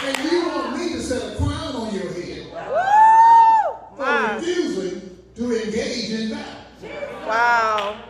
[0.06, 3.98] And you want me to set a crown on your head Woo!
[3.98, 7.28] for refusing to engage in battle.
[7.28, 8.09] Wow.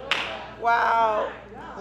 [0.62, 1.32] Wow.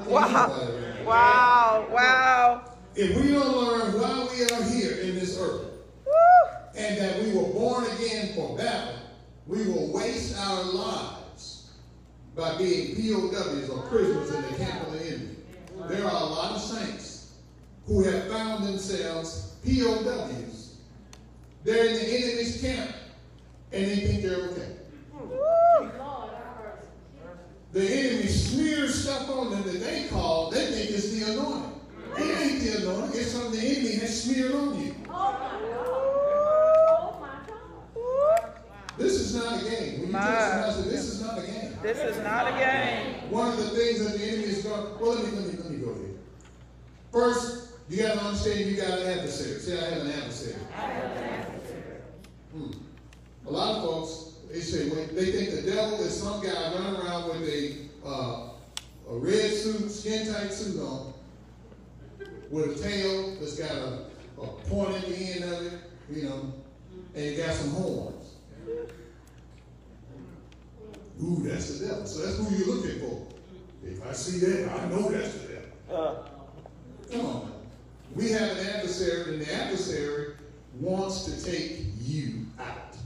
[0.07, 0.71] Wow.
[1.05, 1.89] Wow.
[1.91, 2.65] Wow.
[2.95, 5.67] If we don't learn why we are here in this earth
[6.07, 6.13] Woo!
[6.77, 8.95] and that we were born again for battle,
[9.47, 11.71] we will waste our lives
[12.37, 15.37] by being POWs or prisoners in the camp of the enemy.
[15.89, 17.35] There are a lot of saints
[17.87, 20.77] who have found themselves POWs.
[21.65, 22.95] They're in the enemy's camp
[23.73, 24.77] and they think they're okay.
[27.73, 31.81] The enemy smears stuff on them that they call, they think it's the anointing.
[32.17, 34.95] It ain't the anointing, it's something the enemy has smeared on you.
[35.11, 35.33] Oh
[37.21, 38.53] my God!
[38.97, 39.99] This is not a game.
[40.01, 40.21] When you My.
[40.21, 41.79] tell somebody, this is not a game.
[41.83, 43.31] This is not a game.
[43.31, 45.71] One of the things that the enemy is going, well, let me, let me, let
[45.71, 46.17] me go here.
[47.13, 49.61] First, you got to understand you got an adversary.
[49.61, 50.55] Say, I have an adversary.
[52.53, 52.71] Hmm.
[53.47, 57.01] A lot of folks, they say, when they think the devil is some guy running
[57.01, 57.77] around with a,
[58.07, 58.49] uh,
[59.11, 61.13] a red suit, skin tight suit on,
[62.51, 63.99] with a tail that's got a,
[64.41, 65.73] a point at the end of it,
[66.11, 66.53] you know,
[67.15, 68.35] and you got some horns.
[71.23, 72.07] Ooh, that's the devil.
[72.07, 73.27] So that's who you're looking for.
[73.85, 75.69] If I see that, I know that's the devil.
[75.91, 76.15] Uh,
[77.11, 77.53] Come on.
[78.15, 80.35] We have an adversary, and the adversary
[80.79, 82.97] wants to take you out.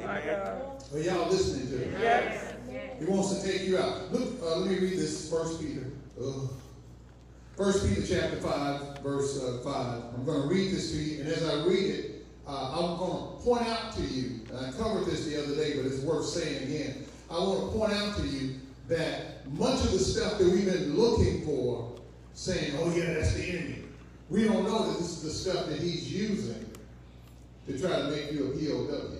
[0.00, 0.77] my God.
[0.92, 1.92] Are y'all listening to me?
[2.00, 2.54] Yes.
[2.98, 4.10] He wants to take you out.
[4.10, 5.84] Look, uh, let me read this First Peter.
[6.18, 6.48] Uh,
[7.56, 10.02] First Peter chapter five, verse uh, five.
[10.14, 13.36] I'm going to read this to you, and as I read it, uh, I'm going
[13.36, 14.40] to point out to you.
[14.48, 17.04] And I covered this the other day, but it's worth saying again.
[17.30, 18.54] I want to point out to you
[18.88, 22.00] that much of the stuff that we've been looking for,
[22.32, 23.82] saying, "Oh yeah, that's the enemy,"
[24.30, 26.64] we don't know that this is the stuff that he's using
[27.66, 29.17] to try to make you a POW.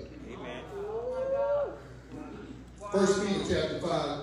[2.90, 4.20] First Peter chapter 5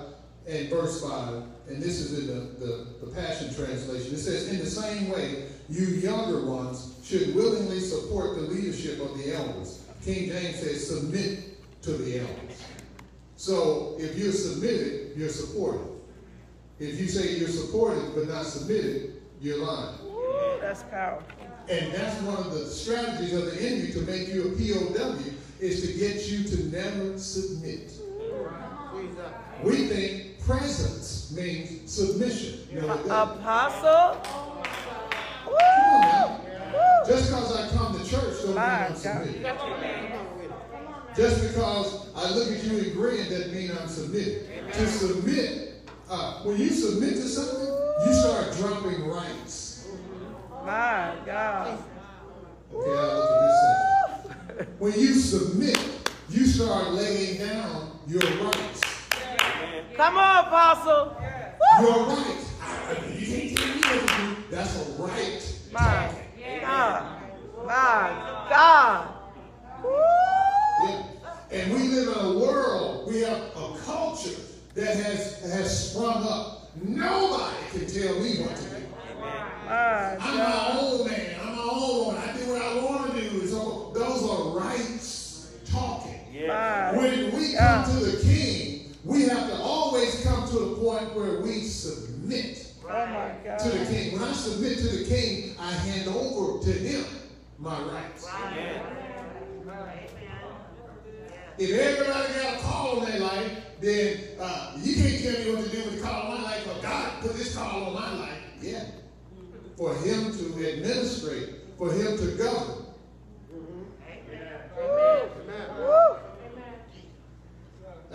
[0.47, 4.15] and verse 5, and this is in the, the, the Passion Translation.
[4.15, 9.17] It says, In the same way, you younger ones should willingly support the leadership of
[9.19, 9.83] the elders.
[10.03, 12.63] King James says, submit to the elders.
[13.35, 15.87] So if you're submitted, you're supported.
[16.79, 19.95] If you say you're supported but not submitted, you're lying.
[20.59, 21.27] That's powerful.
[21.69, 25.17] And that's one of the strategies of the enemy to make you a POW
[25.59, 27.91] is to get you to never submit.
[29.63, 32.67] We think presence means submission.
[32.73, 33.11] No, it doesn't.
[33.11, 34.21] Apostle.
[35.43, 36.41] Come on now.
[37.07, 38.97] Just because I come to church don't mean I'm God.
[38.97, 39.55] submitted.
[41.15, 44.73] Just because I look at you agreeing doesn't mean I'm submitted.
[44.73, 47.67] To submit, uh, when you submit to something,
[48.05, 49.87] you start dropping rights.
[50.65, 51.79] My God.
[52.73, 54.75] Okay, I'll look at this thing.
[54.79, 55.79] When you submit,
[56.29, 58.94] you start laying down your rights.
[59.95, 61.15] Come on, Apostle.
[61.81, 62.37] Your right.
[62.61, 64.35] I- I- You can't tell me what to do.
[64.51, 65.59] That's a right.
[65.71, 66.09] My
[66.61, 67.03] God.
[67.65, 69.07] My God.
[70.83, 71.03] Yeah.
[71.51, 74.29] And we live in a world, we have a culture
[74.75, 76.69] that has, has sprung up.
[76.83, 78.75] Nobody can tell me what to do.
[79.19, 80.37] My I'm God.
[80.37, 81.35] my own man.
[81.41, 82.21] I'm my own woman.
[82.21, 83.47] I do what I want to do.
[83.47, 86.19] So those are rights talking.
[86.47, 87.85] My When we come God.
[87.87, 88.74] to the king,
[89.05, 93.59] we have to always come to the point where we submit Oh my God.
[93.59, 94.13] to the king.
[94.13, 97.05] When I submit to the king, I hand over to him
[97.57, 98.27] my rights.
[101.57, 105.65] If everybody got a call in their life, then uh, you can't tell me what
[105.65, 106.63] to do with the call on my life.
[106.65, 108.41] But God put this call on my life.
[108.61, 108.83] Yeah.
[109.77, 112.85] For him to administrate, for him to govern.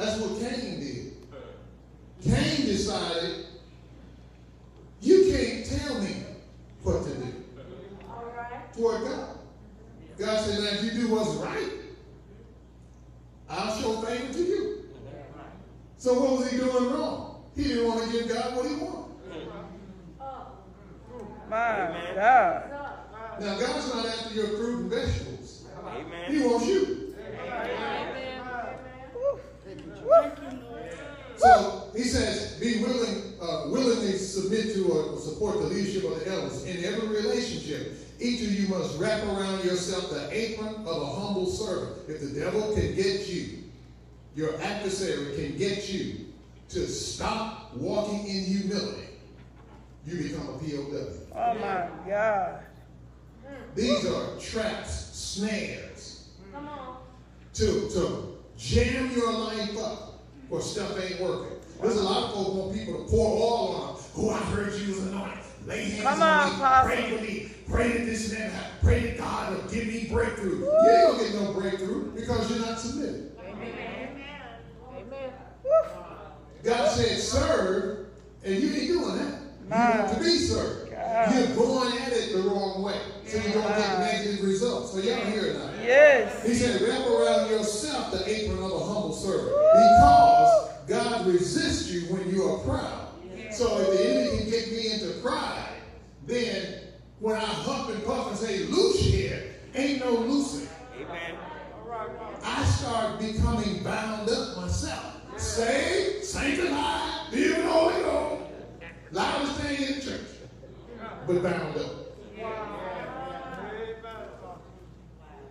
[0.00, 1.12] That's what Cain did.
[2.24, 3.44] Cain decided,
[5.02, 6.24] you can't tell me
[6.82, 7.34] what to do
[8.74, 9.38] toward God.
[10.18, 11.70] God said, now if you do what's right,
[13.50, 14.84] I'll show favor to you.
[15.98, 17.44] So what was he doing wrong?
[17.54, 19.48] He didn't want to give God what he wanted.
[21.50, 22.70] My God.
[23.38, 25.66] Now God's not after your fruit and vegetables.
[25.86, 26.32] Amen.
[26.32, 26.99] He wants you.
[31.40, 36.30] So he says, be willing, uh, willingly submit to or support the leadership of the
[36.30, 36.64] elders.
[36.64, 41.46] In every relationship, each of you must wrap around yourself the apron of a humble
[41.46, 41.96] servant.
[42.08, 43.64] If the devil can get you,
[44.36, 46.26] your adversary can get you
[46.68, 49.08] to stop walking in humility,
[50.06, 51.08] you become a POW.
[51.34, 52.60] Oh my God.
[53.74, 56.96] These are traps, snares Come on.
[57.54, 60.09] to, to jam your life up
[60.50, 61.56] where stuff ain't working.
[61.80, 64.04] There's a lot of folks want people to pour oil on them.
[64.18, 65.38] Oh, I heard you was anointed.
[65.64, 66.58] Lay hands Come on, me.
[66.58, 66.88] Pastor.
[66.88, 67.50] Pray for me.
[67.70, 68.80] Pray that this and that.
[68.82, 70.58] Pray that God will give me breakthrough.
[70.58, 73.32] You ain't gonna get no breakthrough because you're not submitted.
[73.48, 74.22] Amen.
[74.92, 75.30] Amen.
[75.64, 75.70] Woo.
[76.64, 78.08] God said serve,
[78.44, 79.40] and you ain't doing that.
[79.62, 80.89] You want to be served.
[81.00, 81.34] God.
[81.34, 83.00] You're going at it the wrong way.
[83.26, 84.92] So you're gonna get negative results.
[84.92, 85.70] So y'all hear it now.
[85.82, 86.46] Yes.
[86.46, 89.50] He said, wrap around yourself the apron of a humble servant.
[89.50, 93.08] Because God resists you when you are proud.
[93.52, 95.68] So if the enemy can get me into pride,
[96.26, 96.80] then
[97.18, 100.68] when I huff and puff and say, loose here, ain't no loosing.
[101.00, 101.36] Amen.
[102.42, 105.16] I start becoming bound up myself.
[105.36, 108.42] Saved, sanctified, filled with the Holy Ghost.
[109.12, 110.20] Loudest thing in the church.
[111.26, 111.92] But bound up.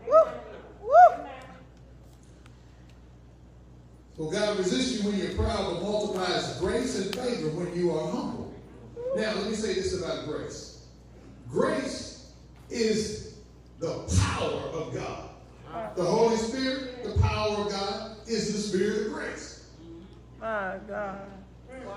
[0.07, 0.15] Woo.
[0.81, 1.25] Woo.
[4.17, 8.11] So God resists you when you're proud, but multiplies grace and favor when you are
[8.11, 8.53] humble.
[9.15, 10.85] Now, let me say this about grace.
[11.49, 12.33] Grace
[12.69, 13.35] is
[13.79, 15.29] the power of God.
[15.95, 19.69] The Holy Spirit, the power of God, is the spirit of grace.
[20.39, 21.38] My God.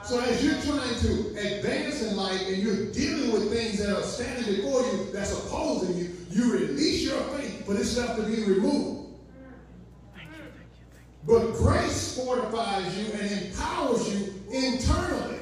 [0.04, 4.02] So as you're trying to advance in life and you're dealing with things that are
[4.02, 8.42] standing before you that's opposing you, you release your faith for this stuff to be
[8.44, 9.14] removed.
[11.24, 15.38] But grace fortifies you and empowers you internally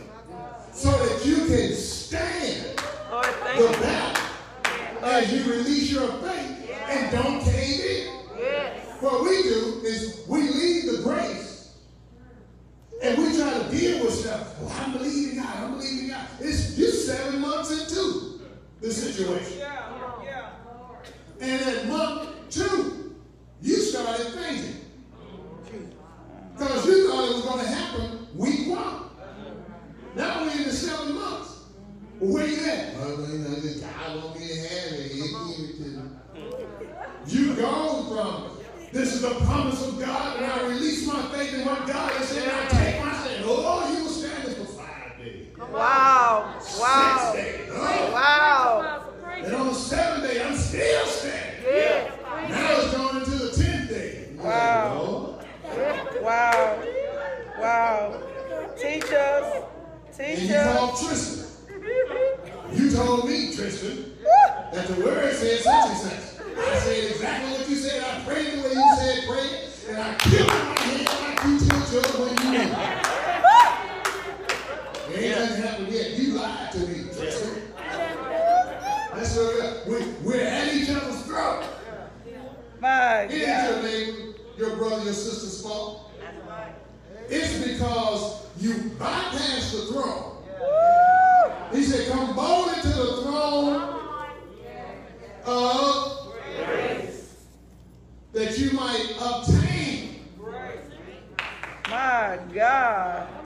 [0.73, 3.83] so that you can stand Lord, thank the you.
[3.83, 8.39] battle as you release your faith and don't cave in.
[8.39, 9.03] Yes.
[9.03, 11.50] What we do is we leave the grace
[13.03, 14.57] and we try to deal with stuff.
[14.63, 15.57] Oh, I'm believing God.
[15.57, 16.27] I'm believing God.
[16.41, 18.41] It's you seven months into
[18.81, 19.59] the situation.
[19.59, 20.51] yeah
[21.41, 23.17] And at month two,
[23.63, 24.77] you started fainting.
[26.53, 29.05] Because you thought it was going to happen week one.
[30.15, 31.65] Now we're in the seven months.
[32.19, 32.95] Well, where you at?
[32.97, 35.11] Well, you know, this God to have it.
[35.11, 36.11] He gave it to me.
[37.27, 38.61] You gone from
[38.93, 40.41] this is the promise of God,
[45.73, 46.59] Wow.
[46.79, 47.35] Wow.
[48.13, 49.05] Wow.
[49.37, 51.65] And on the seventh day, I'm still standing.
[51.65, 52.19] Yes.
[52.49, 54.29] Now it's going into the tenth day.
[54.37, 55.41] Wow.
[56.23, 56.83] Wow.
[57.59, 58.23] Wow.
[58.77, 59.65] Teach us.
[60.19, 61.63] And Teach you us.
[62.73, 64.17] You told me, Tristan,
[64.73, 66.41] that the word said such and such.
[66.59, 68.03] I said exactly what you said.
[68.03, 69.49] I prayed the way you said pray,
[69.89, 73.10] and I killed my hand like you yours when you knew.
[75.21, 76.11] Ain't nothing happened yet.
[76.13, 77.63] You lied to me, Tristan.
[79.15, 80.01] That's what we are.
[80.01, 81.65] We, we're at each other's throat.
[82.81, 86.11] My It ain't your neighbor, your brother, your sister's fault.
[87.29, 90.37] It's because you bypassed the throne.
[91.73, 94.01] He said, come boldly to the throne
[95.45, 96.11] of
[98.33, 100.25] that you might obtain,
[101.91, 103.40] My God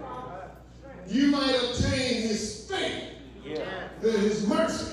[1.08, 3.12] you might obtain his faith,
[3.44, 3.88] yeah.
[4.00, 4.92] his mercy,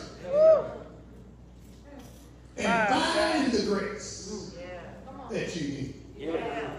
[2.57, 2.87] and ah.
[2.89, 4.81] find the grace yeah.
[5.29, 5.93] that you need.
[6.17, 6.69] Yeah.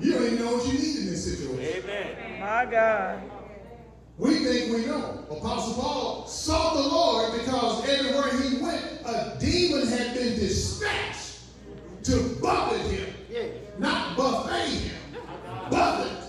[0.00, 1.84] You don't even know what you need in this situation.
[1.84, 2.40] Amen.
[2.40, 3.22] My God.
[4.18, 5.24] We think we know.
[5.30, 11.40] Apostle Paul sought the Lord because everywhere he went, a demon had been dispatched
[12.04, 13.14] to buffet him.
[13.78, 14.96] Not buffet him,
[15.70, 16.23] buffet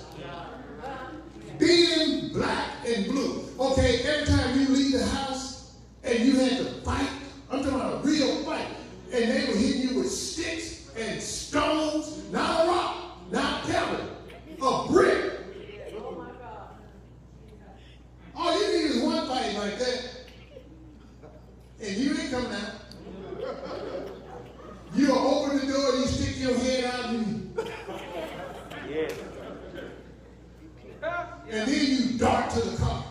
[1.58, 3.46] being black and blue.
[3.60, 7.10] Okay, every time you leave the house and you had to fight,
[7.50, 8.68] I'm talking about a real fight,
[9.14, 14.08] and they were hitting you with sticks and stones, not a rock, not pebble,
[14.62, 15.32] a brick.
[18.36, 20.10] All you need is one fight like that,
[21.82, 22.72] and you ain't coming out.
[24.94, 27.66] You open the door you stick your head out and you.
[28.90, 29.35] Yeah.
[31.50, 33.04] And then you dart to the car.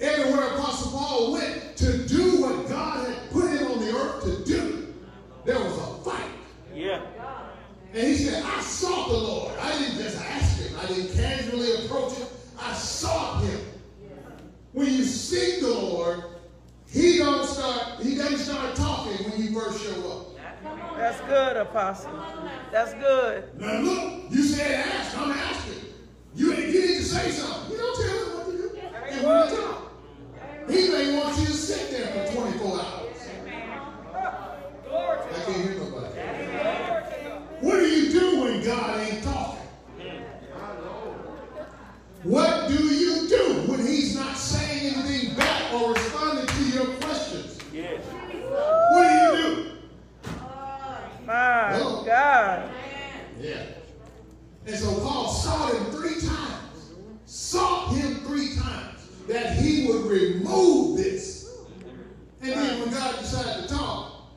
[0.00, 4.44] Everywhere Apostle Paul went to do what God had put him on the earth to
[4.44, 4.94] do,
[5.44, 6.30] there was a fight.
[6.72, 7.02] Yeah.
[7.92, 9.58] And he said, I sought the Lord.
[9.58, 10.78] I didn't just ask him.
[10.78, 12.28] I didn't casually approach him.
[12.60, 13.60] I sought him.
[14.72, 16.22] When you seek the Lord,
[16.86, 20.27] he don't start, he doesn't start talking when you first show up.
[20.96, 22.10] That's good, Apostle.
[22.72, 23.60] That's good.
[23.60, 25.16] Now look, you said ask.
[25.16, 25.84] I'm asking.
[26.34, 27.72] You you need to say something.
[27.72, 28.78] You don't tell him what to do.
[28.78, 29.92] And when you talk,
[30.68, 33.08] he may want you to sit there for 24 hours.
[34.90, 36.06] I can't hear nobody.
[37.60, 39.58] What do you do when God ain't talking?
[42.24, 47.58] What do you do when he's not saying anything back or responding to your questions?
[51.28, 52.70] My God.
[53.38, 53.62] Yeah.
[54.66, 56.94] And so Paul sought him three times,
[57.26, 61.54] sought him three times that he would remove this.
[62.40, 64.30] And then when God decided to talk,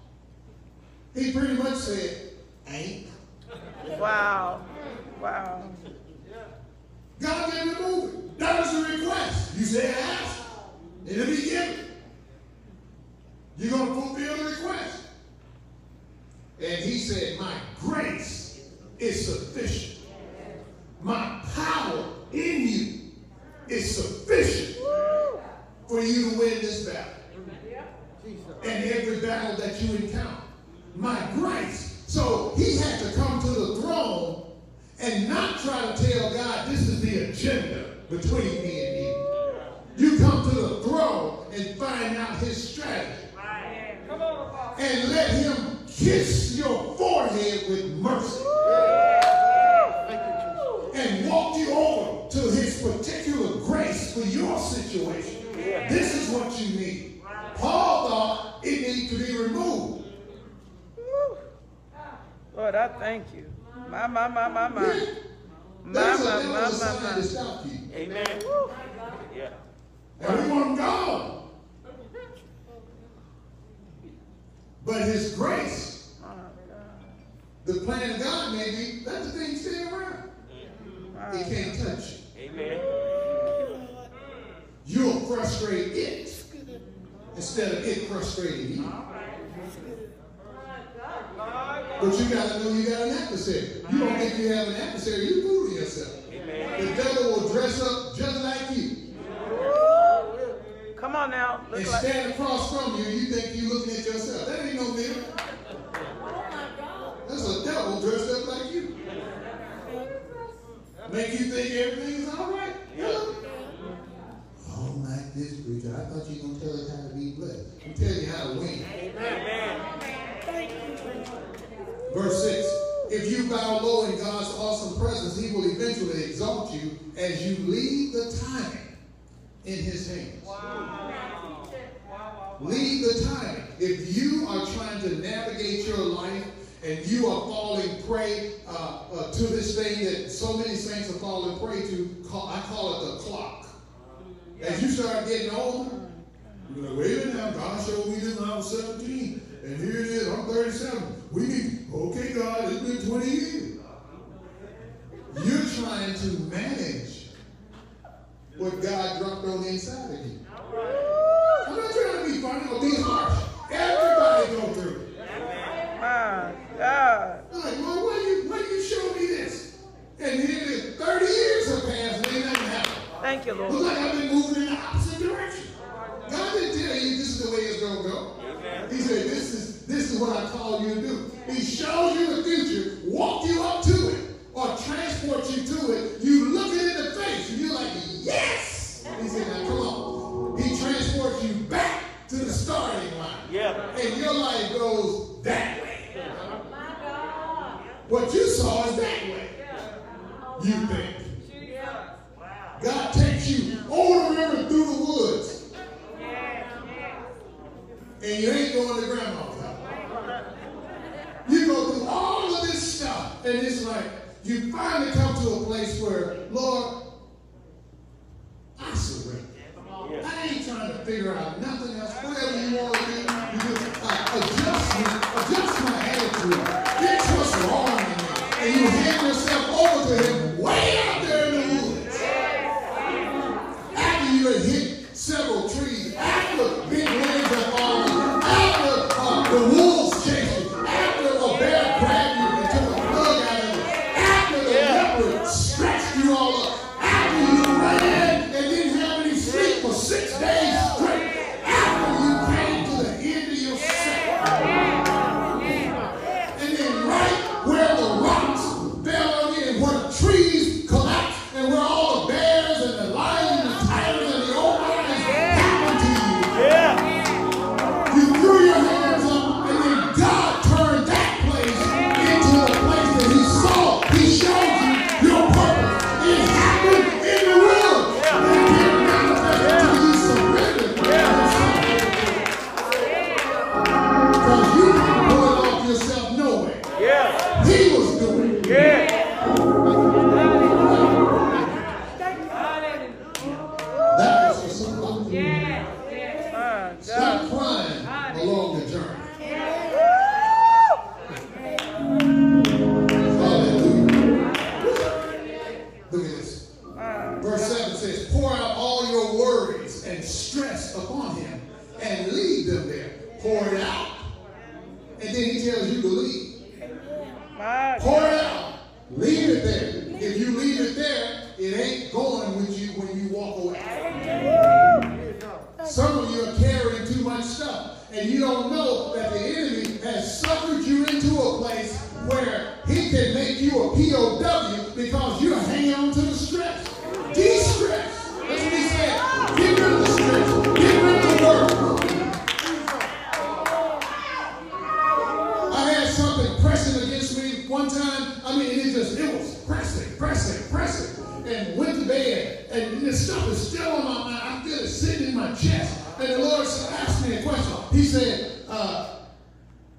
[1.16, 2.34] he pretty much said,
[2.68, 3.01] ain't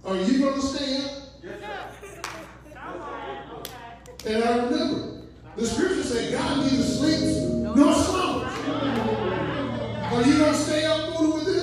[0.04, 1.10] Are you going to stand?
[1.42, 1.60] Yes,
[2.00, 2.20] sir.
[4.26, 5.22] And I remember,
[5.56, 7.36] the scripture said God neither sleeps
[7.76, 8.52] nor slumbers.
[10.12, 11.61] Are you going to stay up through with this?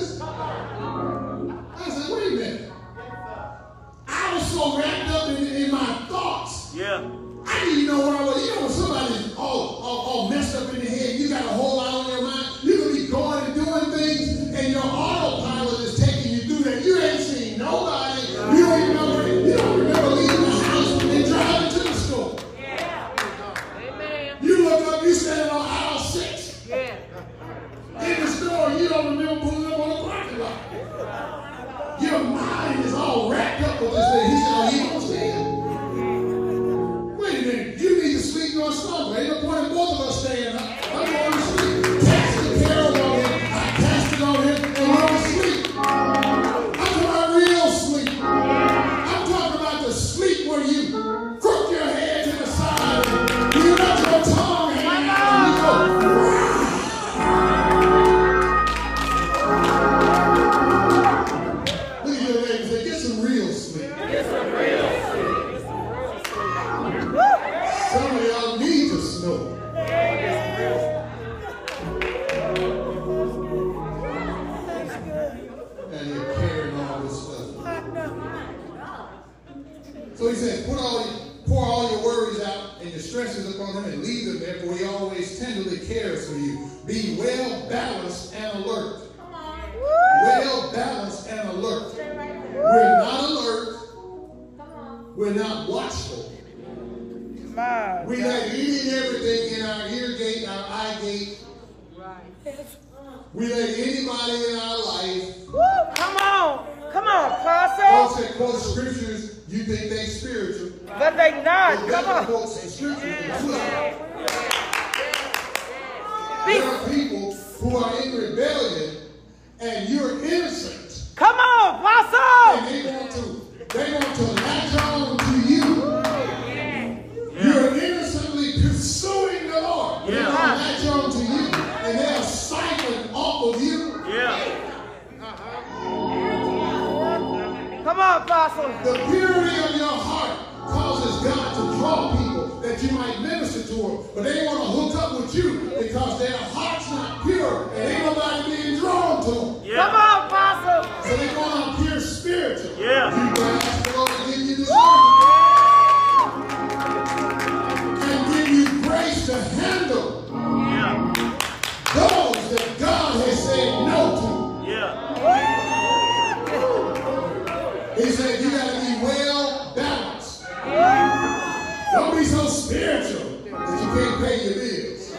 [172.20, 175.16] be so spiritual that you can't pay your bills.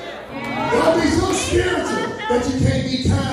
[0.72, 3.31] Don't be so spiritual that you can't be kind.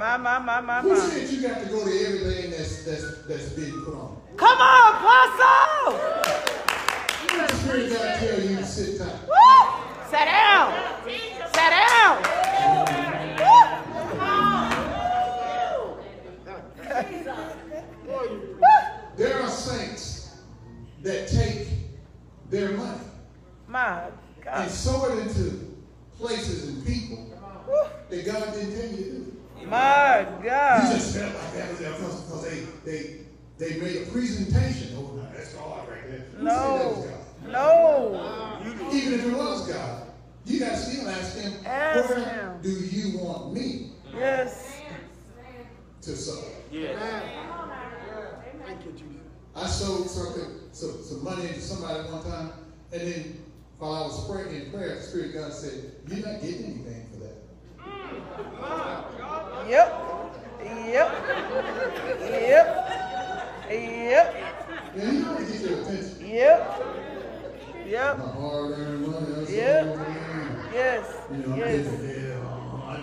[0.00, 0.96] My, my, my, my, my.
[1.28, 4.16] You got to go to everything that's, that's, that's being put on.
[4.34, 5.92] Come on, Apostle!
[7.20, 9.20] Which means to tell you to sit down.
[9.28, 9.36] Woo!
[10.08, 10.72] Sit down.
[11.52, 12.22] Sit down.
[19.18, 20.40] There are saints
[21.02, 21.68] that take
[22.48, 23.00] their money.
[23.68, 24.08] My
[24.40, 24.62] God.
[24.62, 25.76] And sow it into
[26.16, 27.18] places and people
[28.08, 29.29] that God didn't tell you to do.
[29.66, 30.84] My God.
[30.84, 33.20] You just felt like that because, because they, they,
[33.58, 34.96] they made a presentation.
[34.96, 36.26] Oh, that's God right there.
[36.36, 37.06] Who no.
[37.46, 38.58] No.
[38.92, 40.06] Even if it was God,
[40.44, 42.62] you got to still ask him, ask where him.
[42.62, 43.92] do you want me?
[44.14, 44.80] Yes.
[46.02, 46.44] To serve.
[46.70, 46.98] Yes.
[48.64, 49.20] Thank you, Jesus.
[49.54, 52.52] I sold something, some, some money to somebody one time,
[52.92, 53.44] and then
[53.78, 57.06] while I was praying in prayer, the Spirit of God said, You're not getting anything
[57.12, 57.36] for that.
[57.78, 59.19] Mm.
[59.68, 59.88] Yep.
[60.64, 61.08] Yep.
[62.30, 62.60] Yep.
[62.60, 62.66] Yep.
[63.70, 64.26] Yep.
[67.86, 68.16] Yep.
[69.48, 69.84] Yep.
[70.72, 71.04] Yes.
[71.56, 71.86] Yes.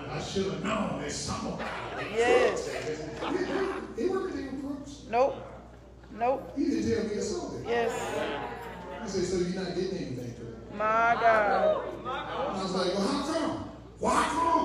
[0.09, 1.59] I should have known there's someone.
[2.13, 2.69] Yes.
[3.95, 4.93] He worked at David Brooks.
[5.09, 5.35] Nope.
[6.11, 6.53] Nope.
[6.55, 7.61] He didn't tell me I saw that.
[7.67, 7.93] Yes.
[9.03, 10.75] He said, so you're not getting anything for it.
[10.75, 11.83] My God.
[12.05, 13.51] I was like, well, how come?
[13.99, 14.56] Why come?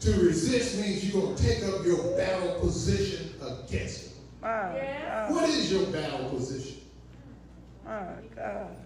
[0.00, 4.12] To resist means you're going to take up your battle position against it.
[4.40, 5.26] My.
[5.28, 6.82] What is your battle position?
[7.84, 8.06] My
[8.36, 8.76] God.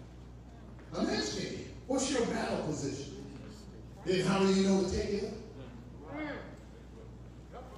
[0.97, 3.25] I'm asking you, what's your battle position?
[4.05, 6.17] Then how do you know to take it up?
[6.17, 6.31] Mm.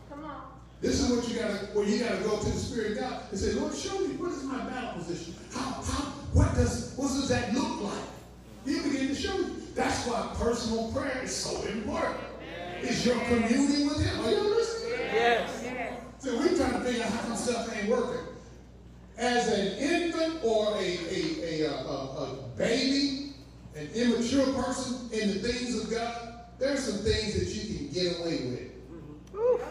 [0.09, 0.41] Come on.
[0.81, 3.39] This is what you gotta well, you gotta go to the Spirit of God and
[3.39, 5.35] say, Lord, show me what is my battle position?
[5.51, 6.03] How how
[6.33, 8.03] what does what does that look like?
[8.65, 9.55] He'll begin to show you.
[9.73, 12.17] That's why personal prayer is so important.
[12.87, 14.25] Is your communing with Him.
[14.25, 14.99] Are you listening?
[14.99, 15.65] Yes.
[16.19, 18.27] So we're trying to figure out how come stuff ain't working.
[19.17, 23.33] As an infant or a, a, a, a, a baby,
[23.75, 28.19] an immature person in the things of God, there's some things that you can get
[28.19, 28.71] away with.
[29.31, 29.61] Whew.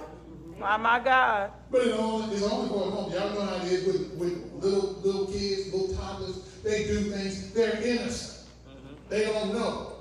[0.59, 1.53] My, my God.
[1.70, 3.15] But it only, it's only for a moment.
[3.15, 6.39] Y'all know how it is with, with little little kids, little toddlers.
[6.65, 7.53] They do things.
[7.53, 8.49] They're innocent.
[8.69, 8.95] Mm-hmm.
[9.09, 9.93] They don't know.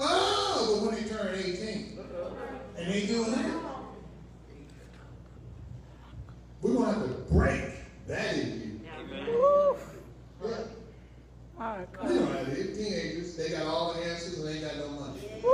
[0.00, 1.97] Oh, but when they turn 18,
[2.78, 3.50] and they doing that,
[6.60, 7.62] we're gonna have to break
[8.06, 8.80] that in
[9.26, 9.76] Whew.
[10.42, 10.48] you.
[10.48, 10.56] Yeah.
[11.58, 12.10] My You God.
[12.10, 12.76] know how it is.
[12.78, 15.20] Teenagers, they got all the answers and they ain't got no money.
[15.42, 15.50] Woo.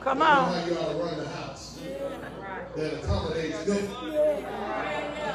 [0.00, 0.52] Come You know on.
[0.52, 1.78] how you ought to run the house.
[2.76, 3.76] That accommodates them.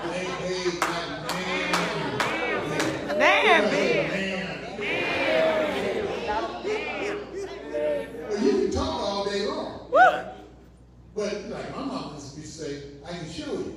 [0.10, 3.18] They paid like man.
[3.18, 4.10] Man, big.
[4.10, 4.19] Well,
[11.16, 13.76] But like my mom used to say, I can show you.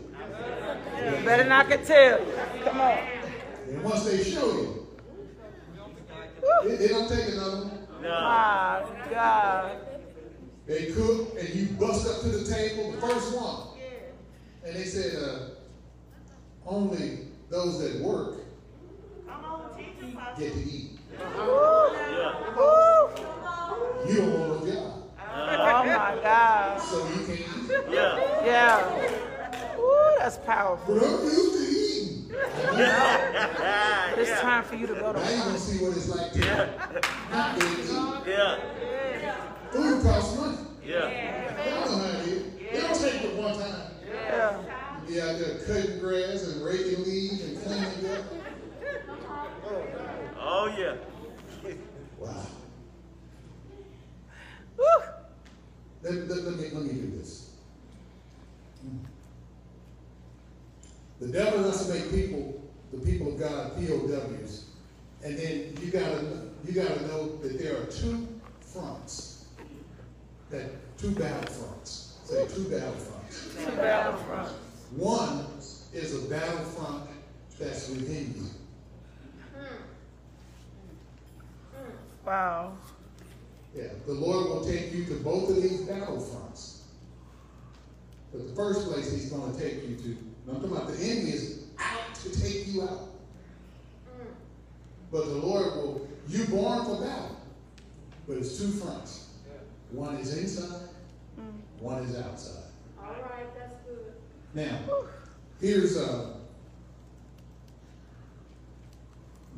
[1.05, 2.21] You better not could tell.
[2.65, 2.99] Come on.
[3.69, 4.87] And once they show you,
[6.65, 7.87] it, it don't take another one.
[8.03, 9.77] My God.
[10.67, 13.79] They cook and you bust up to the table, the first one.
[14.65, 15.39] And they said, uh,
[16.67, 18.39] only those that work
[20.39, 20.99] get to eat.
[21.19, 21.83] Woo.
[24.09, 25.02] You don't want no job,
[25.35, 26.81] Oh my God.
[26.81, 27.47] so you can't eat.
[28.45, 29.11] Yeah.
[29.77, 30.95] Woo, that's powerful.
[30.95, 32.31] But I'm used to eating.
[32.31, 36.33] But it's time for you to go to Now you're gonna see what it's like
[36.33, 36.41] to
[37.31, 38.27] not be able eat.
[38.27, 38.59] Yeah.
[39.71, 40.59] Food costs money.
[40.85, 41.67] Yeah.
[41.67, 42.43] Y'all know how it is.
[42.55, 43.91] They don't take it one time.
[44.07, 44.59] Yeah.
[45.03, 48.25] You be out there cutting grass and raking leaves and cleaning up.
[50.39, 50.97] Oh yeah.
[52.19, 52.47] Wow.
[54.77, 54.85] Woo.
[56.03, 57.51] Let, let, let me, let me do this.
[58.83, 58.89] The
[61.33, 64.67] devil wants to make people, the people of God, POWs.
[65.25, 68.29] And then you gotta, you gotta know that there are two
[68.61, 69.47] fronts.
[70.51, 72.19] That, two battle fronts.
[72.25, 73.55] Say two battle fronts.
[73.65, 74.53] To battlefront.
[74.97, 75.47] One
[75.93, 77.05] is a battle front
[77.59, 78.47] that's within you.
[82.27, 82.77] Wow.
[83.75, 86.83] Yeah, the Lord will take you to both of these battle fronts.
[88.33, 90.17] But the first place He's going to take you to,
[90.49, 93.09] I'm talking about the enemy is out to take you out.
[95.11, 97.37] But the Lord will, you born for battle.
[98.27, 99.29] But it's two fronts.
[99.91, 100.89] One is inside,
[101.79, 102.65] one is outside.
[102.99, 104.15] All right, that's good.
[104.55, 104.79] Now,
[105.61, 106.37] here's uh,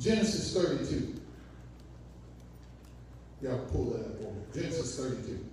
[0.01, 1.20] Genesis 32.
[3.43, 4.43] Y'all pull that up for me.
[4.52, 5.44] Genesis 32.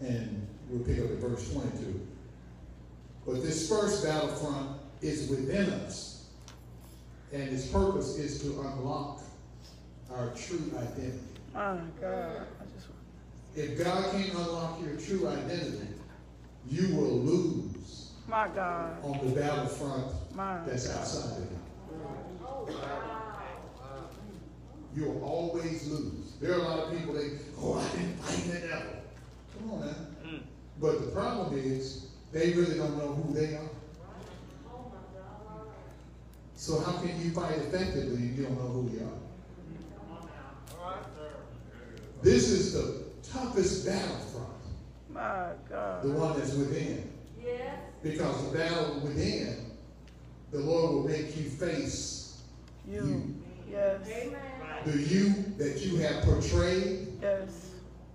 [0.00, 2.08] And we'll pick up at verse 22.
[3.26, 6.26] But this first battlefront is within us.
[7.32, 9.20] And its purpose is to unlock
[10.12, 11.20] our true identity.
[11.54, 12.46] My God.
[12.74, 12.88] Just
[13.54, 15.88] If God can't unlock your true identity,
[16.68, 19.02] you will lose my God.
[19.04, 21.58] on the battlefront My that's outside of you.
[24.96, 26.32] You'll always lose.
[26.40, 28.92] There are a lot of people that, oh, I didn't fight the devil.
[29.58, 29.94] Come on now.
[30.26, 30.42] Mm.
[30.80, 33.68] But the problem is they really don't know who they are.
[36.56, 39.20] So how can you fight effectively if you don't know who you are?
[42.22, 44.48] This is the toughest battlefront,
[45.08, 46.02] My God.
[46.04, 47.10] the one that's within.
[47.42, 47.78] Yes.
[48.02, 49.70] Because the battle within,
[50.52, 52.42] the Lord will make you face
[52.86, 53.34] You.
[53.70, 54.00] Yes.
[54.06, 54.36] Amen.
[54.84, 57.70] the you that you have portrayed Yes.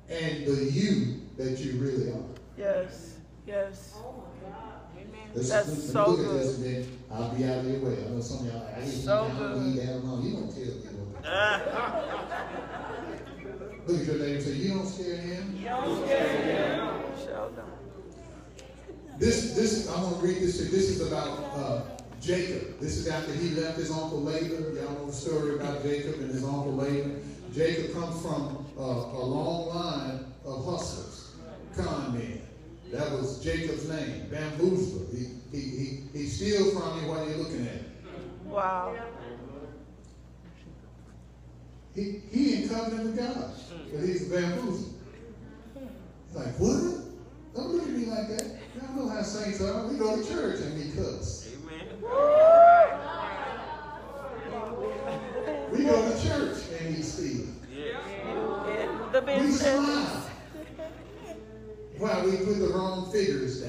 [0.10, 2.24] and the you that you really are.
[2.58, 3.15] Yes.
[3.48, 3.94] Yes.
[3.98, 4.74] Oh my God.
[4.98, 5.30] Amen.
[5.36, 6.40] Let's, That's let's so good.
[6.42, 8.04] this and then I'll be out of your way.
[8.06, 9.62] I know some of y'all, hate So I don't good.
[9.62, 10.26] need that alone.
[10.26, 10.64] You don't tell.
[11.28, 11.62] Ah.
[13.88, 15.60] Look at your neighbor say, you don't scare him.
[15.64, 17.64] Sheldon.
[19.20, 20.72] This, this, I'm gonna read this to you.
[20.72, 21.82] This is about uh,
[22.20, 22.80] Jacob.
[22.80, 24.76] This is after he left his uncle Laban.
[24.76, 27.22] Y'all know the story about Jacob and his uncle Laban.
[27.54, 31.32] Jacob comes from uh, a long line of hustlers,
[31.78, 32.42] con men.
[32.96, 35.14] That was Jacob's name, bamboozler.
[35.14, 37.92] He, he, he, he steals from you while you're looking at him.
[38.46, 38.96] Wow.
[41.94, 43.54] He, he in covenant with God,
[43.92, 44.94] but he's a bamboozler.
[46.28, 47.04] He's like, what?
[47.54, 48.60] Don't look at me like that.
[48.76, 49.88] Y'all know how saints are.
[49.88, 51.35] We go to church and we cuss.
[63.16, 63.65] Figures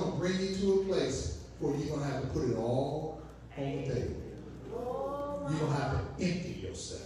[0.00, 2.56] going to bring you to a place where you're going to have to put it
[2.56, 3.22] all
[3.56, 4.16] on the table.
[5.50, 7.02] You're going to have to empty yourself.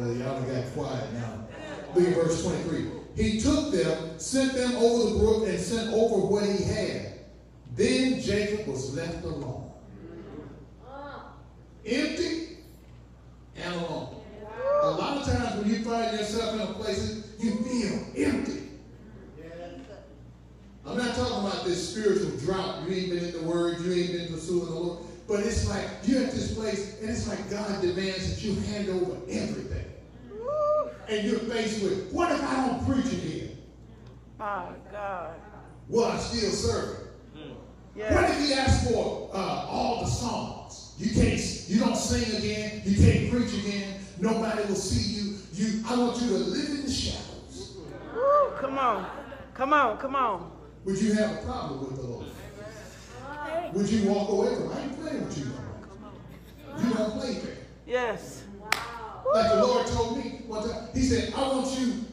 [0.00, 1.46] Uh, y'all done got quiet now.
[1.94, 2.90] Look at verse 23.
[3.16, 7.12] He took them, sent them over the brook, and sent over what he had.
[7.76, 9.70] Then Jacob was left alone.
[11.86, 12.58] Empty
[13.56, 14.22] and alone.
[14.82, 18.63] A lot of times when you find yourself in a place, you feel empty.
[20.86, 22.82] I'm not talking about this spiritual drought.
[22.82, 24.98] You ain't been in the Word, you ain't been pursuing the Lord.
[25.26, 28.90] But it's like you're at this place, and it's like God demands that you hand
[28.90, 29.86] over everything.
[31.08, 33.58] And you're faced with, what if I don't preach again?
[34.38, 35.34] My God.
[35.88, 36.98] Will I still serve
[37.34, 37.56] him?
[37.94, 40.94] What if he asks for uh, all the songs?
[40.98, 42.82] You can't, you don't sing again.
[42.84, 44.00] You can't preach again.
[44.18, 45.38] Nobody will see you.
[45.52, 47.76] You, I want you to live in the shadows.
[48.14, 49.06] Woo, come on.
[49.54, 50.53] Come on, come on.
[50.84, 52.26] Would you have a problem with the Lord?
[53.72, 54.72] Would you walk away from?
[54.72, 55.46] I ain't playing with you.
[56.78, 57.56] You don't play fair.
[57.86, 58.42] Yes.
[59.32, 60.88] Like the Lord told me one time.
[60.92, 62.04] He said, "I want you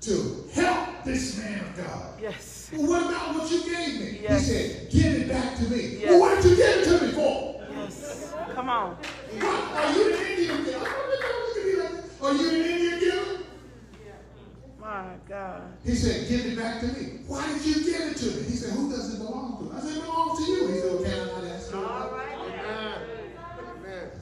[0.00, 2.70] to help this man of God." Yes.
[2.72, 4.20] Well, what about what you gave me?
[4.22, 4.46] Yes.
[4.46, 6.10] He said, "Give it back to me." Yes.
[6.10, 7.62] Well, what did you give it to me for?
[7.76, 8.32] Yes.
[8.54, 8.96] Come on.
[8.96, 9.44] What?
[9.44, 10.74] Are you an Indian?
[12.20, 13.07] Are you an Indian?
[14.88, 15.62] My God.
[15.84, 17.20] He said, give it back to me.
[17.26, 18.42] Why did you give it to me?
[18.44, 19.76] He said, who does it belong to?
[19.76, 20.68] I said, it belongs to you.
[20.68, 21.78] He said, well, can I not ask you?
[21.78, 22.34] All right.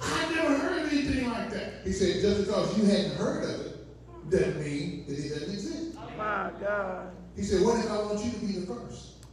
[0.03, 1.73] I never heard anything like that.
[1.85, 3.87] He said, just because you hadn't heard of it,
[4.29, 5.95] doesn't mean that it doesn't exist.
[6.19, 7.13] My God.
[7.37, 9.25] He said, what if I want you to be the first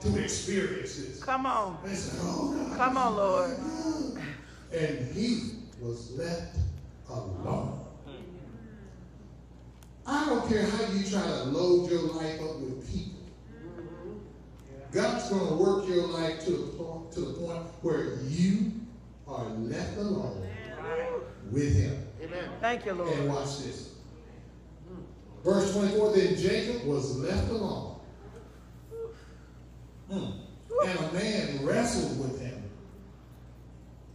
[0.00, 1.24] to experience this?
[1.24, 1.78] Come on.
[1.86, 2.76] I said, oh, God.
[2.76, 3.56] Come on, Lord.
[4.74, 6.58] And he was left
[7.08, 7.86] alone.
[10.06, 13.20] I don't care how you try to load your life up with people.
[14.92, 18.72] God's going to work your life to the point, to the point where you
[19.28, 20.48] are left alone
[21.50, 22.06] with him.
[22.22, 22.50] Amen.
[22.60, 23.12] Thank you, Lord.
[23.12, 23.40] And Lord.
[23.40, 23.94] watch this.
[25.44, 28.00] Verse 24, then Jacob was left alone.
[30.10, 30.30] Hmm.
[30.86, 32.62] And a man wrestled with him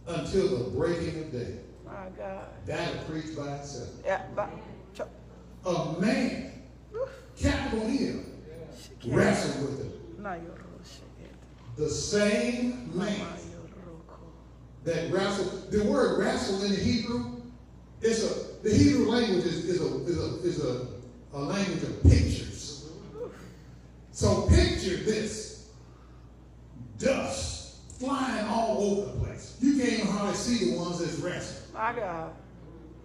[0.06, 1.58] until the breaking of day.
[1.84, 2.48] My God.
[2.66, 3.88] That'll preach by itself.
[4.04, 4.22] Yeah.
[4.34, 4.50] but-
[5.66, 6.52] A man
[7.36, 8.24] capital M,
[9.08, 9.92] wrestled with him.
[11.76, 13.26] The same man
[14.84, 15.70] that wrestled.
[15.70, 17.32] The word wrestle in the Hebrew
[18.00, 20.86] is a the Hebrew language is, is a is a is a,
[21.34, 22.88] a language of pictures.
[24.12, 25.68] So picture this
[26.98, 29.58] dust flying all over the place.
[29.60, 31.72] You can't even hardly see the ones that's wrestling.
[31.74, 32.32] My God.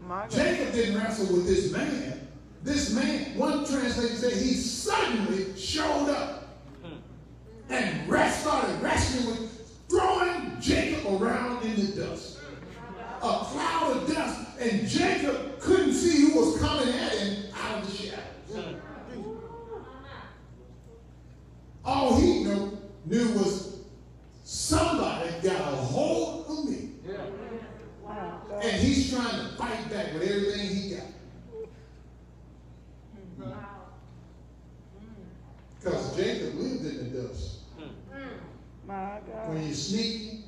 [0.07, 0.31] My God.
[0.31, 2.27] Jacob didn't wrestle with this man.
[2.63, 6.59] This man, one translation said he suddenly showed up
[7.69, 12.39] and rest, started wrestling with, throwing Jacob around in the dust.
[13.17, 17.89] A cloud of dust, and Jacob couldn't see who was coming at him out of
[17.89, 18.75] the shadows.
[21.83, 23.79] All he knew, knew was
[24.43, 26.89] somebody got a hold of me.
[28.61, 31.10] And he's trying to fight back with everything he got.
[35.81, 37.59] Because Jacob lived in the dust.
[38.85, 39.49] My God.
[39.49, 40.43] When you're sneaky,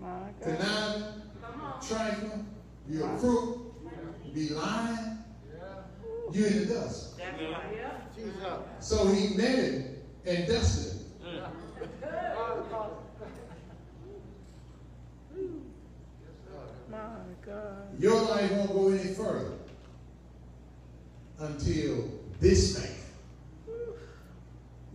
[0.00, 0.58] My God.
[0.58, 1.22] conniving,
[1.86, 2.46] trifling,
[2.88, 3.74] you're a crook,
[4.26, 5.18] you be lying,
[6.32, 7.20] you're in the dust.
[8.80, 9.96] So he met him
[10.26, 11.42] and dusted him.
[16.90, 16.96] My
[17.44, 18.00] God.
[18.00, 19.52] Your life won't go any further
[21.38, 22.10] until
[22.40, 22.97] this man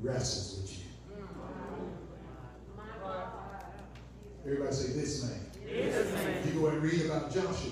[0.03, 0.83] wrestles with you.
[4.45, 5.39] Everybody say this man.
[6.53, 7.71] You go and read about Joshua.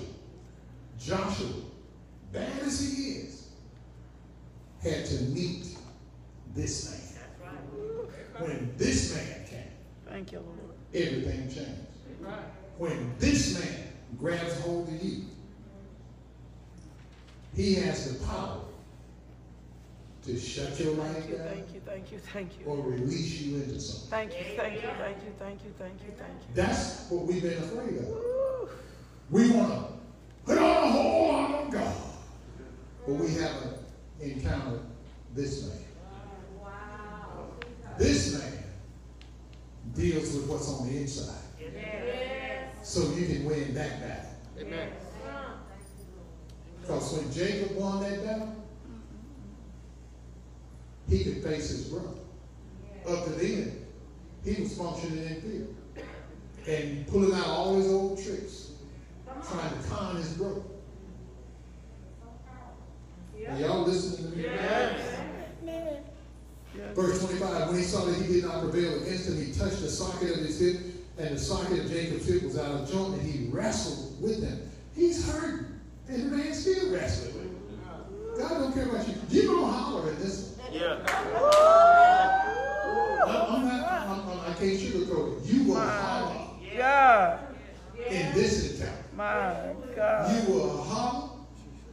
[0.98, 1.52] Joshua,
[2.32, 3.48] bad as he is,
[4.82, 5.66] had to meet
[6.54, 6.98] this man.
[8.38, 9.58] When this man came,
[10.08, 10.58] Thank you, Lord.
[10.94, 11.80] everything changed.
[12.78, 13.88] When this man
[14.18, 15.24] grabs hold of you,
[17.54, 18.61] he has the power
[20.24, 22.66] to shut your life you, down thank you, thank you, thank you.
[22.66, 24.10] or release you into something.
[24.10, 26.54] Thank you, thank you, thank you, thank you, thank you, thank you.
[26.54, 28.70] That's what we've been afraid of.
[29.30, 29.94] We want to
[30.44, 31.94] put on a whole lot of God,
[33.06, 33.78] but we haven't
[34.20, 34.82] encountered
[35.34, 35.78] this man.
[36.60, 37.48] Wow.
[37.98, 38.64] This man
[39.94, 41.38] deals with what's on the inside.
[42.82, 44.30] So you can win that battle.
[44.60, 44.90] Amen.
[46.80, 48.61] Because when Jacob won that battle,
[51.12, 52.08] he could face his brother.
[53.08, 53.84] Up to then,
[54.44, 55.66] he was functioning in fear
[56.66, 58.72] and pulling out all his old tricks,
[59.26, 60.62] trying to con his brother.
[63.48, 64.44] Are y'all listening to me?
[66.94, 69.88] Verse 25, when he saw that he did not prevail against him, he touched the
[69.88, 70.80] socket of his hip,
[71.18, 74.70] and the socket of Jacob's hip was out of joint, and he wrestled with him.
[74.94, 75.66] He's hurt,
[76.08, 77.52] and the man still wrestling with him.
[78.38, 79.14] God don't care about you.
[79.28, 80.51] You don't holler at this.
[80.72, 80.96] Yeah.
[83.26, 85.44] I'm not, I'm, I'm, I can't sugarcoat it.
[85.44, 87.40] You will holler God.
[88.08, 89.04] in this encounter.
[89.14, 90.46] My God.
[90.48, 91.28] You will holler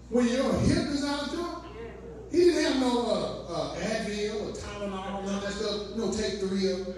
[0.09, 1.65] when your hip is out of joint.
[2.31, 5.95] He didn't have no uh, uh, Advil or Tylenol, none of that stuff.
[5.97, 6.95] No, take three of them.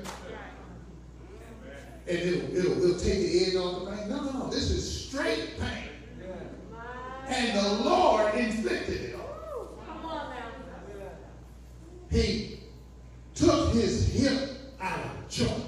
[2.08, 4.10] And it'll, it'll, it'll take the edge off the pain.
[4.10, 4.50] No, no, no.
[4.50, 5.90] This is straight pain.
[7.28, 9.21] And the Lord inflicted it.
[12.12, 12.60] He
[13.34, 15.64] took his hip out of joint.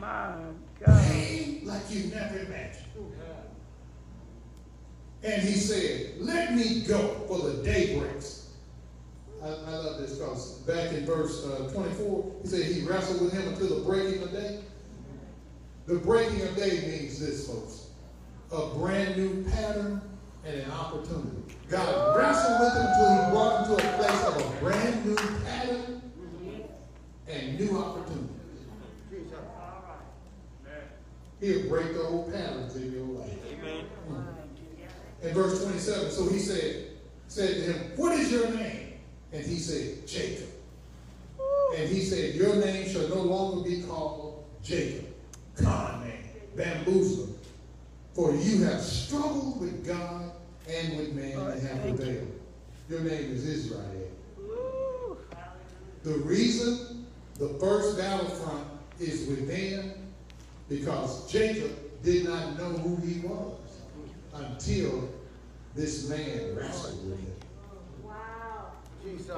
[0.00, 0.34] My
[0.84, 1.06] God.
[1.06, 2.86] Pain like you never imagined.
[5.22, 8.48] And he said, Let me go, for the day breaks.
[9.42, 13.32] I, I love this because back in verse uh, 24, he said he wrestled with
[13.32, 14.60] him until the breaking of day.
[15.86, 17.80] The breaking of day means this, folks
[18.52, 20.00] a brand new pattern
[20.44, 21.49] and an opportunity.
[21.70, 25.16] God wrestled with him until he brought him to a place of a brand new
[25.44, 26.02] pattern
[27.28, 28.26] and new opportunity.
[31.40, 33.38] He'll break the old patterns in your life.
[33.52, 33.84] Amen.
[35.22, 36.88] In verse 27, so he said,
[37.28, 38.94] said to him, What is your name?
[39.32, 40.48] And he said, Jacob.
[41.76, 45.06] And he said, Your name shall no longer be called Jacob,
[45.56, 46.24] con man,
[46.56, 47.28] bamboozler.
[48.12, 50.29] For you have struggled with God
[50.70, 52.40] and with man and have prevailed.
[52.88, 53.86] Your name is Israel.
[56.02, 57.06] The reason
[57.38, 58.66] the first battlefront
[58.98, 59.94] is within
[60.68, 61.72] because Jacob
[62.02, 63.58] did not know who he was
[64.34, 65.10] until
[65.74, 67.34] this man wrestled with him.
[68.02, 68.72] Wow.
[69.04, 69.30] Jesus.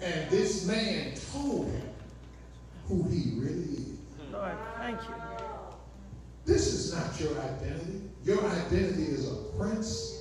[0.00, 1.88] And this man told him
[2.86, 3.98] who he really is.
[4.32, 5.14] Lord, thank you.
[6.44, 8.00] This is not your identity.
[8.24, 10.17] Your identity is a prince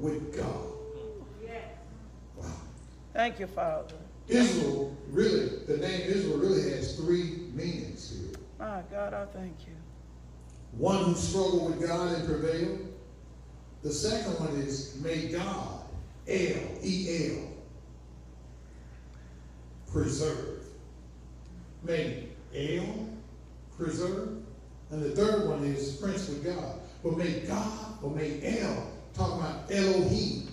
[0.00, 0.66] with God.
[2.36, 2.46] Wow.
[3.12, 3.94] Thank you, Father.
[4.28, 8.40] Israel really, the name Israel really has three meanings here.
[8.58, 9.74] My God, I thank you.
[10.72, 12.86] One who struggled with God and prevailed.
[13.82, 15.80] The second one is may God,
[16.28, 17.48] El, E-L,
[19.90, 20.64] preserve.
[21.82, 23.08] May El
[23.76, 24.42] preserve.
[24.90, 26.80] And the third one is prince with God.
[27.02, 30.48] But may God, or may El, talking about Elohim,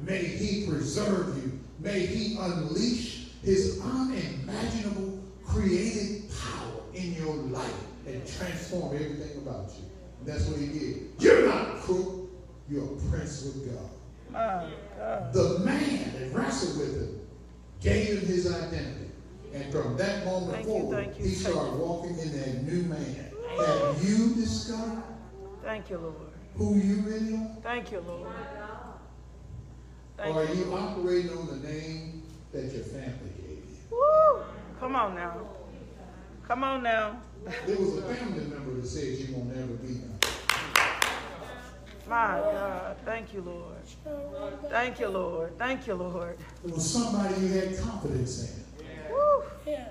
[0.00, 1.58] may he preserve you.
[1.80, 9.84] May he unleash his unimaginable creative power in your life and transform everything about you.
[10.20, 11.10] And that's what he did.
[11.18, 12.30] You're not a crook.
[12.70, 13.90] You're a prince with God.
[14.30, 15.32] My God.
[15.32, 17.20] The man that wrestled with him
[17.80, 19.10] gave him his identity.
[19.52, 23.30] And from that moment Thank forward, thank you, he started walking in that new man.
[23.58, 25.02] Have you discovered
[25.62, 26.14] Thank you, Lord.
[26.56, 27.56] Who you really are?
[27.62, 28.28] Thank you, Lord.
[30.16, 30.64] Thank or are you.
[30.64, 32.22] you operating on the name
[32.52, 33.76] that your family gave you?
[33.90, 34.44] Woo!
[34.78, 35.40] Come on now.
[36.46, 37.20] Come on now.
[37.66, 40.24] There was a family member that said you won't ever be nothing.
[42.08, 42.96] My God.
[43.04, 44.70] Thank you, Lord.
[44.70, 45.58] Thank you, Lord.
[45.58, 46.38] Thank you, Lord.
[46.62, 49.42] There was somebody you had confidence in Woo!
[49.66, 49.88] Yeah.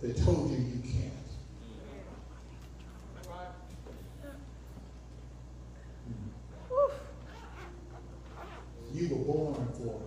[0.00, 1.12] that told you you can't.
[6.70, 6.90] Woo!
[8.92, 10.00] You were born for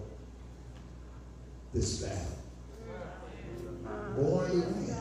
[1.73, 2.17] this battle.
[4.15, 4.95] Born to win.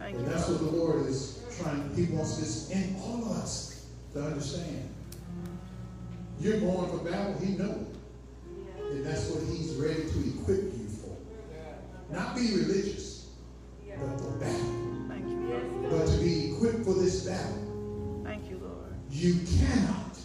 [0.00, 4.22] And that's what the Lord is trying, He wants this in all of us to
[4.22, 4.88] understand.
[6.38, 7.86] You're born for battle, He knows.
[8.90, 11.16] And that's what He's ready to equip you for.
[12.12, 13.30] Not be religious,
[13.88, 15.06] but for battle.
[15.08, 15.88] Thank you.
[15.90, 18.94] But to be equipped for this battle, Thank you, Lord.
[19.10, 20.18] you cannot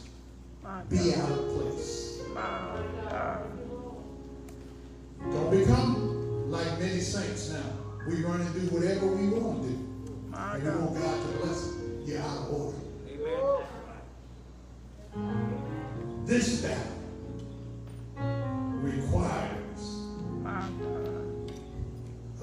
[0.90, 2.01] be out of place.
[2.34, 3.38] My God.
[5.32, 7.64] Don't become like many saints now.
[8.08, 9.78] We run and do whatever we want to do.
[10.30, 11.04] My And we want God.
[11.04, 11.74] God to bless it.
[12.06, 12.78] You're out of order.
[16.26, 16.94] This battle
[18.82, 19.82] requires
[20.42, 21.52] My God.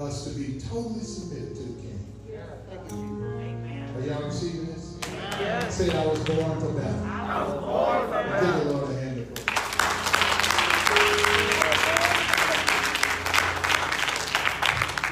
[0.07, 2.05] us to be totally submitted to the King.
[2.31, 3.97] Yeah.
[3.97, 4.97] Are y'all receiving this?
[5.39, 5.75] Yes.
[5.75, 7.03] Say, I was born for battle.
[7.05, 8.63] I was born for Give that.
[8.63, 8.89] the Lord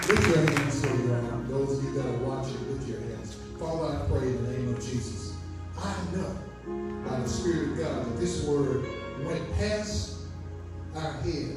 [0.08, 1.50] Lift your hands to the ground.
[1.50, 3.36] Those of you that are watching, lift your hands.
[3.60, 5.36] Father, I pray in the name of Jesus.
[5.78, 6.34] I know
[7.06, 8.86] by the Spirit of God that this word
[9.26, 10.20] went past
[10.96, 11.57] our heads,